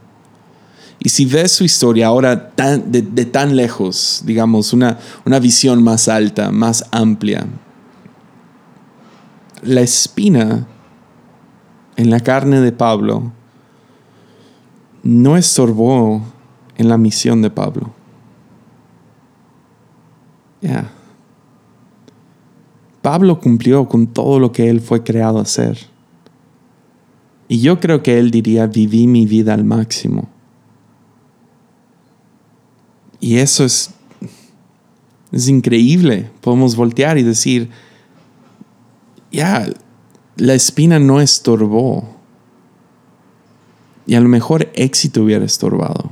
Y 0.99 1.09
si 1.09 1.25
ves 1.25 1.51
su 1.51 1.63
historia 1.63 2.07
ahora 2.07 2.51
de, 2.55 3.25
tan 3.25 3.55
lejos, 3.55 4.21
digamos, 4.25 4.73
una, 4.73 4.99
una 5.25 5.39
visión 5.39 5.83
más 5.83 6.07
alta, 6.07 6.51
más 6.51 6.85
amplia, 6.91 7.47
la 9.63 9.81
espina 9.81 10.67
en 11.95 12.09
la 12.09 12.19
carne 12.19 12.61
de 12.61 12.71
Pablo 12.71 13.31
no 15.03 15.37
estorbó 15.37 16.21
en 16.77 16.89
la 16.89 16.97
misión 16.97 17.41
de 17.41 17.49
Pablo. 17.49 18.00
Pablo 23.01 23.39
cumplió 23.39 23.87
con 23.87 24.07
todo 24.07 24.39
lo 24.39 24.51
que 24.51 24.69
él 24.69 24.79
fue 24.79 25.03
creado 25.03 25.39
a 25.39 25.43
hacer. 25.43 25.79
Y 27.47 27.59
yo 27.59 27.79
creo 27.79 28.01
que 28.03 28.17
él 28.17 28.31
diría, 28.31 28.67
viví 28.67 29.07
mi 29.07 29.25
vida 29.25 29.53
al 29.53 29.65
máximo. 29.65 30.29
Y 33.19 33.37
eso 33.37 33.65
es, 33.65 33.91
es 35.31 35.47
increíble. 35.47 36.29
Podemos 36.41 36.75
voltear 36.75 37.17
y 37.17 37.23
decir, 37.23 37.69
ya, 39.31 39.67
la 40.37 40.53
espina 40.53 40.99
no 40.99 41.19
estorbó. 41.21 42.07
Y 44.05 44.15
a 44.15 44.21
lo 44.21 44.29
mejor 44.29 44.69
éxito 44.73 45.23
hubiera 45.23 45.45
estorbado. 45.45 46.09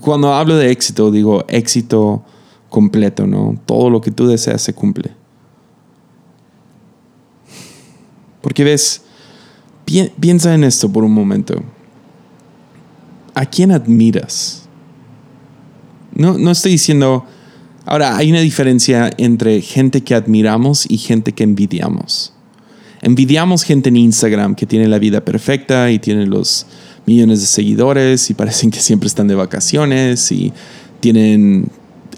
cuando 0.00 0.32
hablo 0.32 0.56
de 0.56 0.70
éxito, 0.70 1.10
digo 1.10 1.44
éxito 1.48 2.24
completo, 2.74 3.24
¿no? 3.24 3.56
Todo 3.66 3.88
lo 3.88 4.00
que 4.00 4.10
tú 4.10 4.26
deseas 4.26 4.60
se 4.60 4.74
cumple. 4.74 5.12
Porque 8.42 8.64
ves, 8.64 9.02
piensa 10.18 10.52
en 10.52 10.64
esto 10.64 10.90
por 10.90 11.04
un 11.04 11.12
momento. 11.12 11.62
¿A 13.32 13.46
quién 13.46 13.70
admiras? 13.70 14.68
No, 16.16 16.36
no 16.36 16.50
estoy 16.50 16.72
diciendo... 16.72 17.24
Ahora, 17.86 18.16
hay 18.16 18.30
una 18.30 18.40
diferencia 18.40 19.08
entre 19.18 19.60
gente 19.60 20.00
que 20.00 20.16
admiramos 20.16 20.84
y 20.88 20.98
gente 20.98 21.32
que 21.32 21.44
envidiamos. 21.44 22.32
Envidiamos 23.02 23.62
gente 23.62 23.90
en 23.90 23.98
Instagram 23.98 24.56
que 24.56 24.66
tiene 24.66 24.88
la 24.88 24.98
vida 24.98 25.24
perfecta 25.24 25.92
y 25.92 26.00
tiene 26.00 26.26
los 26.26 26.66
millones 27.06 27.40
de 27.40 27.46
seguidores 27.46 28.30
y 28.30 28.34
parecen 28.34 28.72
que 28.72 28.80
siempre 28.80 29.06
están 29.06 29.28
de 29.28 29.36
vacaciones 29.36 30.32
y 30.32 30.52
tienen 31.00 31.68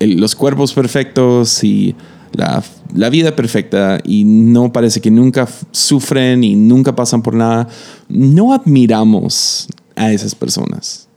los 0.01 0.35
cuerpos 0.35 0.73
perfectos 0.73 1.63
y 1.65 1.95
la, 2.33 2.63
la, 2.95 3.09
vida 3.11 3.35
perfecta 3.35 3.99
y 4.05 4.25
no 4.25 4.73
parece 4.73 5.01
que 5.01 5.11
nunca 5.11 5.49
sufren 5.71 6.45
y 6.45 6.55
nunca 6.55 6.95
pasan 6.95 7.23
por 7.23 7.35
nada, 7.35 7.69
no 8.09 8.53
admiramos 8.53 9.69
a 9.95 10.13
esas 10.13 10.35
personas. 10.35 11.09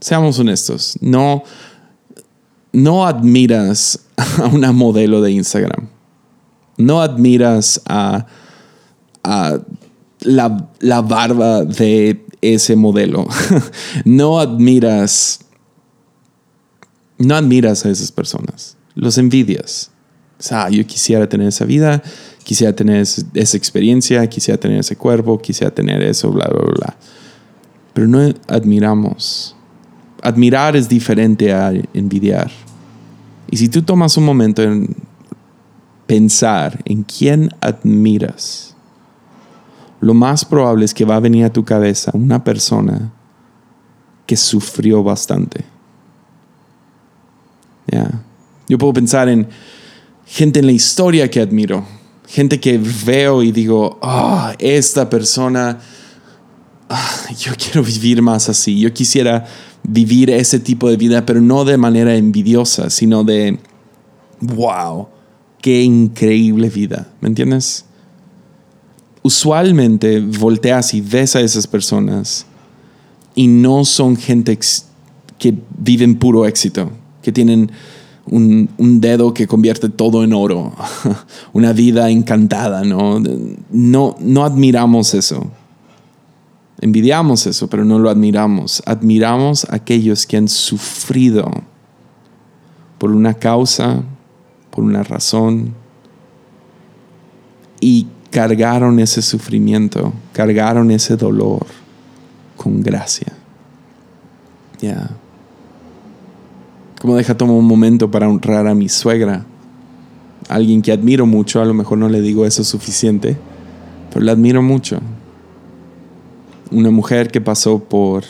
Seamos 0.00 0.38
honestos, 0.38 0.98
no, 1.00 1.42
no 2.72 3.06
admiras 3.06 4.00
a 4.16 4.46
una 4.46 4.72
modelo 4.72 5.20
de 5.20 5.32
Instagram. 5.32 5.88
No 6.76 7.02
admiras 7.02 7.82
a, 7.86 8.26
a 9.22 9.58
la, 10.20 10.68
la 10.80 11.02
barba 11.02 11.64
de 11.64 12.24
ese 12.40 12.76
modelo. 12.76 13.26
no 14.04 14.38
admiras 14.38 15.40
no 17.20 17.36
admiras 17.36 17.84
a 17.84 17.90
esas 17.90 18.10
personas, 18.10 18.76
los 18.94 19.18
envidias. 19.18 19.90
O 20.38 20.42
sea, 20.42 20.70
yo 20.70 20.84
quisiera 20.86 21.28
tener 21.28 21.48
esa 21.48 21.66
vida, 21.66 22.02
quisiera 22.42 22.74
tener 22.74 23.02
esa 23.02 23.56
experiencia, 23.56 24.26
quisiera 24.26 24.58
tener 24.58 24.78
ese 24.80 24.96
cuerpo, 24.96 25.38
quisiera 25.38 25.72
tener 25.72 26.02
eso, 26.02 26.32
bla, 26.32 26.48
bla, 26.48 26.62
bla. 26.62 26.96
Pero 27.92 28.08
no 28.08 28.32
admiramos. 28.48 29.54
Admirar 30.22 30.76
es 30.76 30.88
diferente 30.88 31.52
a 31.52 31.72
envidiar. 31.92 32.50
Y 33.50 33.58
si 33.58 33.68
tú 33.68 33.82
tomas 33.82 34.16
un 34.16 34.24
momento 34.24 34.62
en 34.62 34.96
pensar 36.06 36.80
en 36.86 37.02
quién 37.02 37.50
admiras, 37.60 38.74
lo 40.00 40.14
más 40.14 40.46
probable 40.46 40.86
es 40.86 40.94
que 40.94 41.04
va 41.04 41.16
a 41.16 41.20
venir 41.20 41.44
a 41.44 41.52
tu 41.52 41.64
cabeza 41.64 42.12
una 42.14 42.42
persona 42.42 43.12
que 44.24 44.36
sufrió 44.36 45.02
bastante 45.02 45.64
yo 48.68 48.78
puedo 48.78 48.92
pensar 48.92 49.28
en 49.28 49.48
gente 50.26 50.60
en 50.60 50.66
la 50.66 50.72
historia 50.72 51.28
que 51.28 51.40
admiro, 51.40 51.84
gente 52.28 52.60
que 52.60 52.80
veo 53.04 53.42
y 53.42 53.50
digo, 53.50 53.98
ah, 54.00 54.54
esta 54.60 55.10
persona, 55.10 55.80
ah, 56.88 57.20
yo 57.36 57.52
quiero 57.58 57.82
vivir 57.82 58.22
más 58.22 58.48
así, 58.48 58.78
yo 58.78 58.92
quisiera 58.92 59.44
vivir 59.82 60.30
ese 60.30 60.60
tipo 60.60 60.88
de 60.88 60.96
vida, 60.96 61.26
pero 61.26 61.40
no 61.40 61.64
de 61.64 61.76
manera 61.76 62.14
envidiosa, 62.14 62.90
sino 62.90 63.24
de, 63.24 63.58
wow, 64.40 65.08
qué 65.60 65.82
increíble 65.82 66.68
vida, 66.68 67.08
¿me 67.20 67.28
entiendes? 67.28 67.86
Usualmente 69.22 70.20
volteas 70.20 70.94
y 70.94 71.00
ves 71.00 71.34
a 71.34 71.40
esas 71.40 71.66
personas 71.66 72.46
y 73.34 73.48
no 73.48 73.84
son 73.84 74.16
gente 74.16 74.56
que 75.38 75.54
viven 75.76 76.18
puro 76.18 76.46
éxito 76.46 76.90
que 77.22 77.32
tienen 77.32 77.70
un, 78.26 78.68
dedo 79.00 79.34
que 79.34 79.46
convierte 79.46 79.88
todo 79.88 80.24
en 80.24 80.32
oro, 80.32 80.72
una 81.52 81.72
vida 81.72 82.10
encantada, 82.10 82.84
¿no? 82.84 83.20
¿no? 83.70 84.16
No 84.20 84.44
admiramos 84.44 85.14
eso. 85.14 85.50
Envidiamos 86.80 87.46
eso, 87.46 87.68
pero 87.68 87.84
no 87.84 87.98
lo 87.98 88.08
admiramos. 88.08 88.82
Admiramos 88.86 89.64
a 89.64 89.76
aquellos 89.76 90.26
que 90.26 90.36
han 90.36 90.48
sufrido 90.48 91.50
por 92.98 93.10
una 93.10 93.34
causa, 93.34 94.02
por 94.70 94.84
una 94.84 95.02
razón, 95.02 95.74
y 97.80 98.06
cargaron 98.30 99.00
ese 99.00 99.22
sufrimiento, 99.22 100.12
cargaron 100.32 100.90
ese 100.90 101.16
dolor 101.16 101.66
con 102.56 102.82
gracia. 102.82 103.32
Ya. 104.80 105.10
Como 107.00 107.16
deja 107.16 107.34
tomar 107.34 107.56
un 107.56 107.64
momento 107.64 108.10
para 108.10 108.28
honrar 108.28 108.66
a 108.66 108.74
mi 108.74 108.90
suegra, 108.90 109.46
alguien 110.50 110.82
que 110.82 110.92
admiro 110.92 111.24
mucho, 111.24 111.62
a 111.62 111.64
lo 111.64 111.72
mejor 111.72 111.96
no 111.96 112.10
le 112.10 112.20
digo 112.20 112.44
eso 112.44 112.62
suficiente, 112.62 113.38
pero 114.12 114.22
la 114.22 114.32
admiro 114.32 114.60
mucho. 114.60 115.00
Una 116.70 116.90
mujer 116.90 117.30
que 117.30 117.40
pasó 117.40 117.78
por 117.78 118.24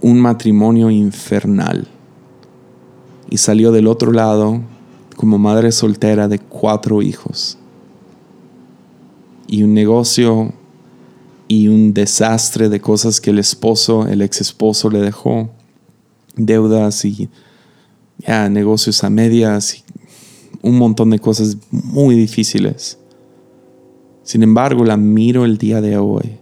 un 0.00 0.20
matrimonio 0.20 0.90
infernal 0.90 1.88
y 3.28 3.38
salió 3.38 3.72
del 3.72 3.88
otro 3.88 4.12
lado 4.12 4.60
como 5.16 5.36
madre 5.36 5.72
soltera 5.72 6.28
de 6.28 6.38
cuatro 6.38 7.02
hijos 7.02 7.58
y 9.48 9.64
un 9.64 9.74
negocio 9.74 10.52
y 11.48 11.66
un 11.66 11.94
desastre 11.94 12.68
de 12.68 12.80
cosas 12.80 13.20
que 13.20 13.30
el 13.30 13.40
esposo, 13.40 14.06
el 14.06 14.22
ex 14.22 14.40
esposo 14.40 14.88
le 14.88 15.00
dejó, 15.00 15.50
deudas 16.36 17.04
y 17.04 17.28
ya 18.18 18.48
negocios 18.48 19.04
a 19.04 19.10
medias 19.10 19.76
y 19.76 19.84
un 20.62 20.78
montón 20.78 21.10
de 21.10 21.18
cosas 21.18 21.56
muy 21.70 22.14
difíciles. 22.14 22.98
Sin 24.22 24.42
embargo, 24.42 24.84
la 24.84 24.96
miro 24.96 25.44
el 25.44 25.58
día 25.58 25.80
de 25.80 25.96
hoy 25.96 26.38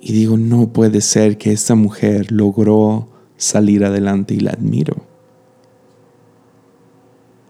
y 0.00 0.12
digo, 0.12 0.36
no 0.36 0.72
puede 0.72 1.00
ser 1.02 1.36
que 1.36 1.52
esta 1.52 1.74
mujer 1.74 2.32
logró 2.32 3.08
salir 3.36 3.84
adelante 3.84 4.34
y 4.34 4.40
la 4.40 4.52
admiro. 4.52 4.96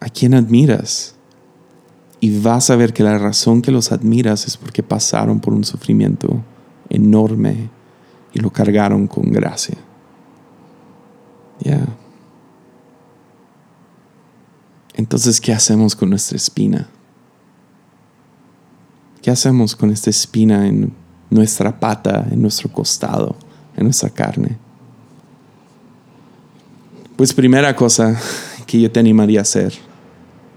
¿A 0.01 0.09
quién 0.09 0.35
admiras? 0.35 1.15
Y 2.19 2.41
vas 2.41 2.71
a 2.71 2.77
ver 2.77 2.93
que 2.93 3.03
la 3.03 3.19
razón 3.19 3.63
que 3.63 3.71
los 3.71 3.93
admiras 3.93 4.47
es 4.47 4.57
porque 4.57 4.83
pasaron 4.83 5.41
por 5.41 5.55
un 5.55 5.65
sufrimiento 5.65 6.43
enorme 6.89 7.71
y 8.35 8.41
lo 8.41 8.51
cargaron 8.51 9.07
con 9.07 9.31
gracia. 9.31 9.79
Ya. 11.61 12.00
Entonces, 15.01 15.41
¿qué 15.41 15.55
hacemos 15.55 15.97
con 15.97 16.11
nuestra 16.11 16.37
espina? 16.37 16.87
¿Qué 19.23 19.31
hacemos 19.31 19.75
con 19.75 19.91
esta 19.91 20.11
espina 20.11 20.69
en 20.69 20.93
nuestra 21.31 21.81
pata, 21.81 22.29
en 22.31 22.43
nuestro 22.43 22.71
costado, 22.71 23.35
en 23.79 23.85
nuestra 23.85 24.11
carne? 24.11 24.59
Pues 27.17 27.33
primera 27.33 27.75
cosa 27.75 28.21
que 28.67 28.79
yo 28.79 28.93
te 28.93 29.01
animaría 29.01 29.39
a 29.39 29.43
hacer 29.43 29.73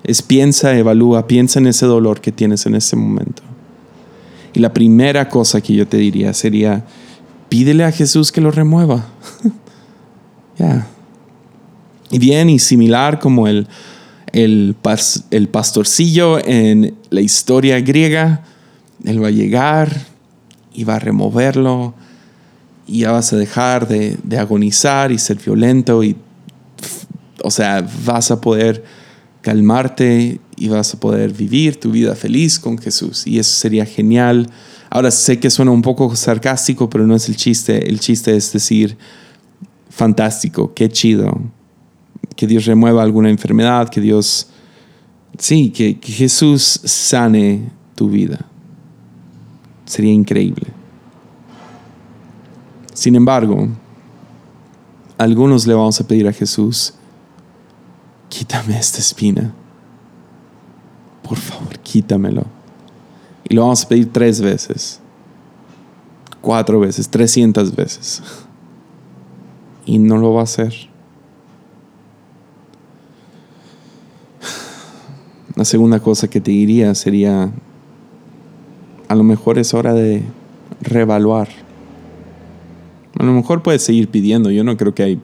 es 0.04 0.22
piensa, 0.22 0.78
evalúa, 0.78 1.26
piensa 1.26 1.60
en 1.60 1.68
ese 1.68 1.86
dolor 1.86 2.20
que 2.20 2.34
tienes 2.34 2.66
en 2.66 2.76
ese 2.76 2.98
momento. 2.98 3.44
Y 4.54 4.60
la 4.60 4.74
primera 4.74 5.30
cosa 5.30 5.62
que 5.62 5.74
yo 5.74 5.88
te 5.88 5.96
diría 5.96 6.34
sería, 6.34 6.84
pídele 7.48 7.86
a 7.86 7.94
Jesús 7.94 8.34
que 8.34 8.42
lo 8.42 8.52
remueva. 8.52 9.06
ya. 10.58 10.86
Y 12.12 12.20
bien, 12.20 12.50
y 12.50 12.60
similar 12.60 13.20
como 13.22 13.48
el, 13.48 13.70
el, 14.34 14.76
el 15.32 15.48
pastorcillo 15.48 16.46
en 16.46 16.96
la 17.12 17.22
historia 17.22 17.80
griega, 17.80 18.44
él 19.06 19.24
va 19.24 19.28
a 19.28 19.32
llegar 19.32 20.06
y 20.74 20.84
va 20.84 20.96
a 20.96 21.00
removerlo 21.00 21.94
y 22.88 23.02
ya 23.02 23.12
vas 23.12 23.32
a 23.32 23.38
dejar 23.38 23.88
de, 23.88 24.18
de 24.24 24.38
agonizar 24.38 25.12
y 25.12 25.20
ser 25.20 25.38
violento 25.38 26.04
y, 26.04 26.18
o 27.44 27.52
sea, 27.52 27.88
vas 28.06 28.32
a 28.32 28.42
poder 28.42 28.84
calmarte 29.42 30.40
y 30.56 30.68
vas 30.68 30.94
a 30.94 31.00
poder 31.00 31.32
vivir 31.32 31.80
tu 31.80 31.92
vida 31.92 32.16
feliz 32.16 32.58
con 32.58 32.78
Jesús. 32.78 33.28
Y 33.28 33.40
eso 33.40 33.54
sería 33.56 33.86
genial. 33.86 34.50
Ahora 34.90 35.12
sé 35.12 35.40
que 35.40 35.50
suena 35.50 35.72
un 35.72 35.82
poco 35.82 36.16
sarcástico, 36.16 36.90
pero 36.90 37.06
no 37.06 37.16
es 37.16 37.30
el 37.30 37.36
chiste. 37.36 37.90
El 37.90 38.00
chiste 38.00 38.36
es 38.36 38.52
decir, 38.54 38.98
fantástico, 39.90 40.74
qué 40.74 40.90
chido. 40.90 41.42
Que 42.36 42.48
Dios 42.48 42.66
remueva 42.66 43.04
alguna 43.04 43.30
enfermedad, 43.30 43.90
que 43.90 44.02
Dios, 44.02 44.48
sí, 45.38 45.70
que, 45.70 46.00
Jesús 46.02 46.82
sane 46.84 47.70
tu 47.96 48.10
vida. 48.10 48.46
Sería 49.86 50.12
increíble. 50.12 50.68
Sin 52.94 53.16
embargo, 53.16 53.68
algunos 55.18 55.68
le 55.68 55.74
vamos 55.74 56.00
a 56.00 56.08
pedir 56.08 56.28
a 56.28 56.34
Jesús, 56.34 56.94
quítame 58.30 58.78
esta 58.78 59.00
espina. 59.00 59.54
Por 61.22 61.38
favor, 61.38 61.80
quítamelo. 61.80 62.46
Y 63.48 63.56
lo 63.56 63.64
vamos 63.64 63.84
a 63.84 63.88
pedir 63.88 64.12
tres 64.12 64.42
veces, 64.42 65.00
cuatro 66.42 66.80
veces, 66.80 67.10
trescientas 67.10 67.76
veces. 67.76 68.22
Y 69.86 70.00
no 70.00 70.18
lo 70.18 70.34
va 70.34 70.42
a 70.42 70.44
hacer. 70.44 70.93
La 75.64 75.68
segunda 75.68 76.02
cosa 76.02 76.30
que 76.30 76.42
te 76.42 76.52
diría 76.52 76.94
sería, 76.94 77.50
a 79.08 79.16
lo 79.16 79.24
mejor 79.24 79.58
es 79.58 79.74
hora 79.74 79.94
de 79.94 80.22
reevaluar. 80.82 81.48
A 83.18 83.24
lo 83.24 83.32
mejor 83.32 83.64
puedes 83.64 83.82
seguir 83.82 84.10
pidiendo. 84.10 84.52
Yo 84.52 84.66
no 84.66 84.76
creo 84.76 84.94
que 84.94 85.04
hay 85.04 85.22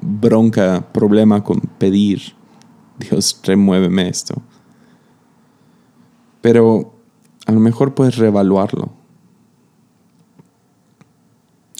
bronca, 0.00 0.86
problema 0.92 1.42
con 1.42 1.58
pedir. 1.78 2.34
Dios, 3.00 3.40
remuéveme 3.42 4.08
esto. 4.08 4.40
Pero 6.42 6.94
a 7.46 7.50
lo 7.50 7.58
mejor 7.58 7.92
puedes 7.96 8.18
reevaluarlo. 8.18 8.92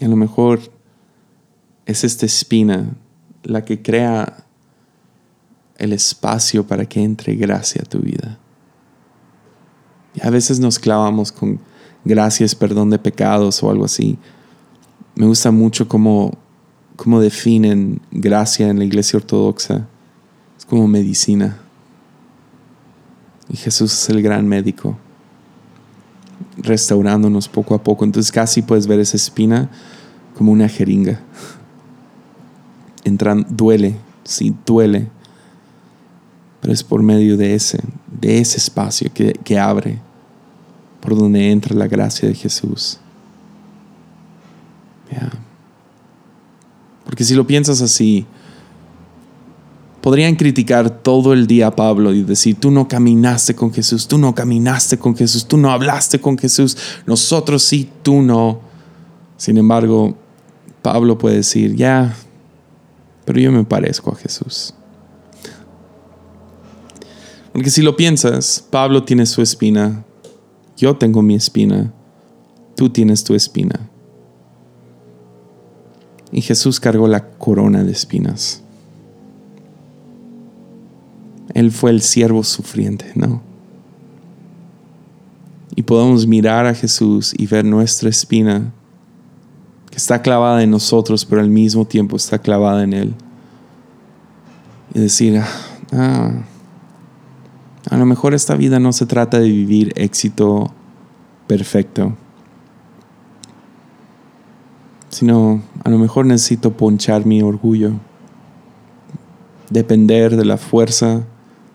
A 0.01 0.09
lo 0.09 0.17
mejor 0.17 0.59
es 1.87 2.03
esta 2.03 2.27
espina 2.27 2.97
la 3.45 3.65
que 3.65 3.81
crea 3.81 4.42
el 5.83 5.93
espacio 5.93 6.65
para 6.65 6.87
que 6.87 7.03
entre 7.03 7.35
gracia 7.35 7.83
a 7.85 7.89
tu 7.89 7.99
vida. 7.99 8.39
Y 10.15 10.25
a 10.25 10.31
veces 10.31 10.61
nos 10.61 10.79
clavamos 10.79 11.33
con 11.33 11.59
gracias, 12.05 12.55
perdón 12.55 12.91
de 12.91 13.01
pecados 13.01 13.61
o 13.65 13.69
algo 13.71 13.85
así. 13.85 14.17
Me 15.17 15.27
gusta 15.27 15.51
mucho 15.51 15.89
cómo, 15.89 16.39
cómo 16.95 17.21
definen 17.21 18.01
gracia 18.13 18.69
en 18.69 18.79
la 18.79 18.85
iglesia 18.85 19.17
ortodoxa. 19.17 19.89
Es 20.57 20.65
como 20.65 20.87
medicina. 20.87 21.59
Y 23.49 23.57
Jesús 23.57 23.93
es 23.93 24.09
el 24.09 24.23
gran 24.23 24.47
médico, 24.47 24.97
restaurándonos 26.59 27.49
poco 27.49 27.75
a 27.75 27.83
poco. 27.83 28.05
Entonces 28.05 28.31
casi 28.31 28.63
puedes 28.63 28.87
ver 28.87 29.01
esa 29.01 29.17
espina 29.17 29.69
como 30.39 30.53
una 30.53 30.69
jeringa. 30.69 31.21
Entran, 33.05 33.45
duele, 33.51 33.97
sí, 34.23 34.55
duele. 34.65 35.11
Pero 36.63 36.73
es 36.73 36.83
por 36.83 37.03
medio 37.03 37.37
de 37.37 37.55
ese, 37.55 37.79
de 38.19 38.39
ese 38.39 38.57
espacio 38.57 39.11
que, 39.13 39.35
que 39.45 39.59
abre, 39.59 39.99
por 41.01 41.15
donde 41.19 41.51
entra 41.51 41.77
la 41.77 41.89
gracia 41.89 42.27
de 42.27 42.35
Jesús. 42.35 42.99
Porque 47.05 47.25
si 47.25 47.35
lo 47.35 47.47
piensas 47.47 47.83
así, 47.83 48.25
podrían 50.01 50.35
criticar 50.35 50.89
todo 50.89 51.33
el 51.33 51.47
día 51.47 51.67
a 51.67 51.77
Pablo 51.77 52.13
y 52.15 52.23
decir, 52.23 52.57
tú 52.59 52.71
no 52.71 52.89
caminaste 52.89 53.55
con 53.55 53.73
Jesús, 53.73 54.09
tú 54.09 54.17
no 54.17 54.35
caminaste 54.35 54.99
con 54.99 55.15
Jesús, 55.15 55.47
tú 55.47 55.59
no 55.59 55.71
hablaste 55.71 56.21
con 56.21 56.39
Jesús, 56.39 56.77
nosotros 57.07 57.63
sí, 57.65 57.91
tú 58.03 58.23
no. 58.23 58.61
Sin 59.37 59.59
embargo, 59.59 60.17
Pablo 60.81 61.19
puede 61.19 61.37
decir, 61.37 61.75
ya, 61.77 62.17
pero 63.25 63.41
yo 63.41 63.53
me 63.53 63.65
parezco 63.65 64.13
a 64.13 64.17
Jesús. 64.17 64.75
Porque 67.53 67.71
si 67.71 67.83
lo 67.83 67.97
piensas, 67.97 68.67
Pablo 68.71 69.05
tiene 69.05 69.27
su 69.27 69.43
espina, 69.43 70.05
yo 70.77 70.97
tengo 70.97 71.23
mi 71.23 71.35
espina, 71.35 71.93
tú 72.75 72.89
tienes 72.89 73.25
tu 73.25 73.35
espina. 73.35 73.89
Y 76.31 76.41
Jesús 76.41 76.81
cargó 76.81 77.07
la 77.07 77.29
corona 77.29 77.85
de 77.85 77.93
espinas. 77.93 78.63
Él 81.53 81.71
fue 81.71 81.91
el 81.91 82.01
siervo 82.01 82.43
sufriente, 82.43 83.13
¿no? 83.15 83.43
Y 85.75 85.83
podemos 85.83 86.27
mirar 86.27 86.65
a 86.67 86.75
Jesús 86.75 87.35
y 87.37 87.47
ver 87.47 87.65
nuestra 87.65 88.09
espina 88.09 88.73
que 89.91 89.97
está 89.97 90.23
clavada 90.23 90.63
en 90.63 90.71
nosotros, 90.71 91.27
pero 91.27 91.43
al 91.43 91.51
mismo 91.51 91.85
tiempo 91.85 92.17
está 92.17 92.39
clavada 92.39 92.83
en 92.83 92.95
Él. 92.95 93.15
Y 94.95 95.01
decir, 95.01 95.43
ah, 95.93 96.45
a 97.91 97.97
lo 97.97 98.07
mejor 98.07 98.35
esta 98.35 98.55
vida 98.55 98.79
no 98.79 98.93
se 98.93 99.07
trata 99.07 99.39
de 99.39 99.49
vivir 99.49 99.93
éxito 99.97 100.73
perfecto 101.47 102.17
sino 105.13 105.63
a 105.85 105.91
lo 105.91 105.99
mejor 105.99 106.25
necesito 106.25 106.73
ponchar 106.73 107.27
mi 107.27 107.43
orgullo, 107.43 107.93
depender 109.69 110.37
de 110.37 110.47
la 110.47 110.57
fuerza, 110.57 111.23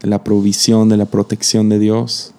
de 0.01 0.07
la 0.09 0.23
provisión, 0.23 0.89
de 0.89 0.97
la 0.97 1.05
protección 1.05 1.69
de 1.69 1.77
Dios. 1.77 2.33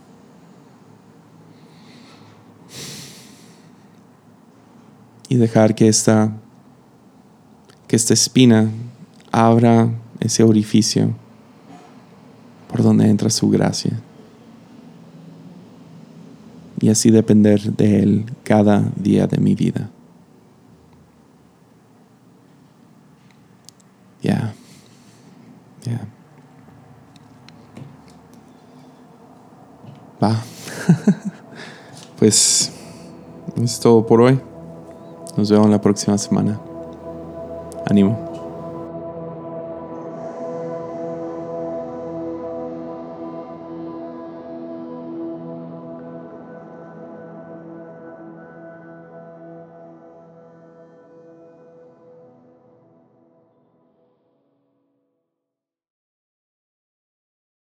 Y 5.28 5.36
dejar 5.36 5.76
que 5.76 5.86
esta, 5.86 6.32
que 7.86 7.94
esta 7.94 8.12
espina 8.12 8.68
abra 9.30 9.90
ese 10.18 10.42
orificio 10.42 11.14
por 12.68 12.82
donde 12.82 13.08
entra 13.08 13.30
su 13.30 13.48
gracia. 13.48 13.92
Y 16.80 16.90
así 16.90 17.10
depender 17.10 17.60
de 17.60 18.02
Él 18.02 18.26
cada 18.44 18.84
día 18.96 19.26
de 19.26 19.38
mi 19.38 19.54
vida. 19.54 19.90
Ya. 24.22 24.52
Ya. 25.84 26.00
Va. 30.22 30.36
pues 32.18 32.72
es 33.56 33.80
todo 33.80 34.06
por 34.06 34.20
hoy. 34.20 34.40
Nos 35.36 35.50
vemos 35.50 35.70
la 35.70 35.80
próxima 35.80 36.18
semana. 36.18 36.60
Ánimo. 37.86 38.27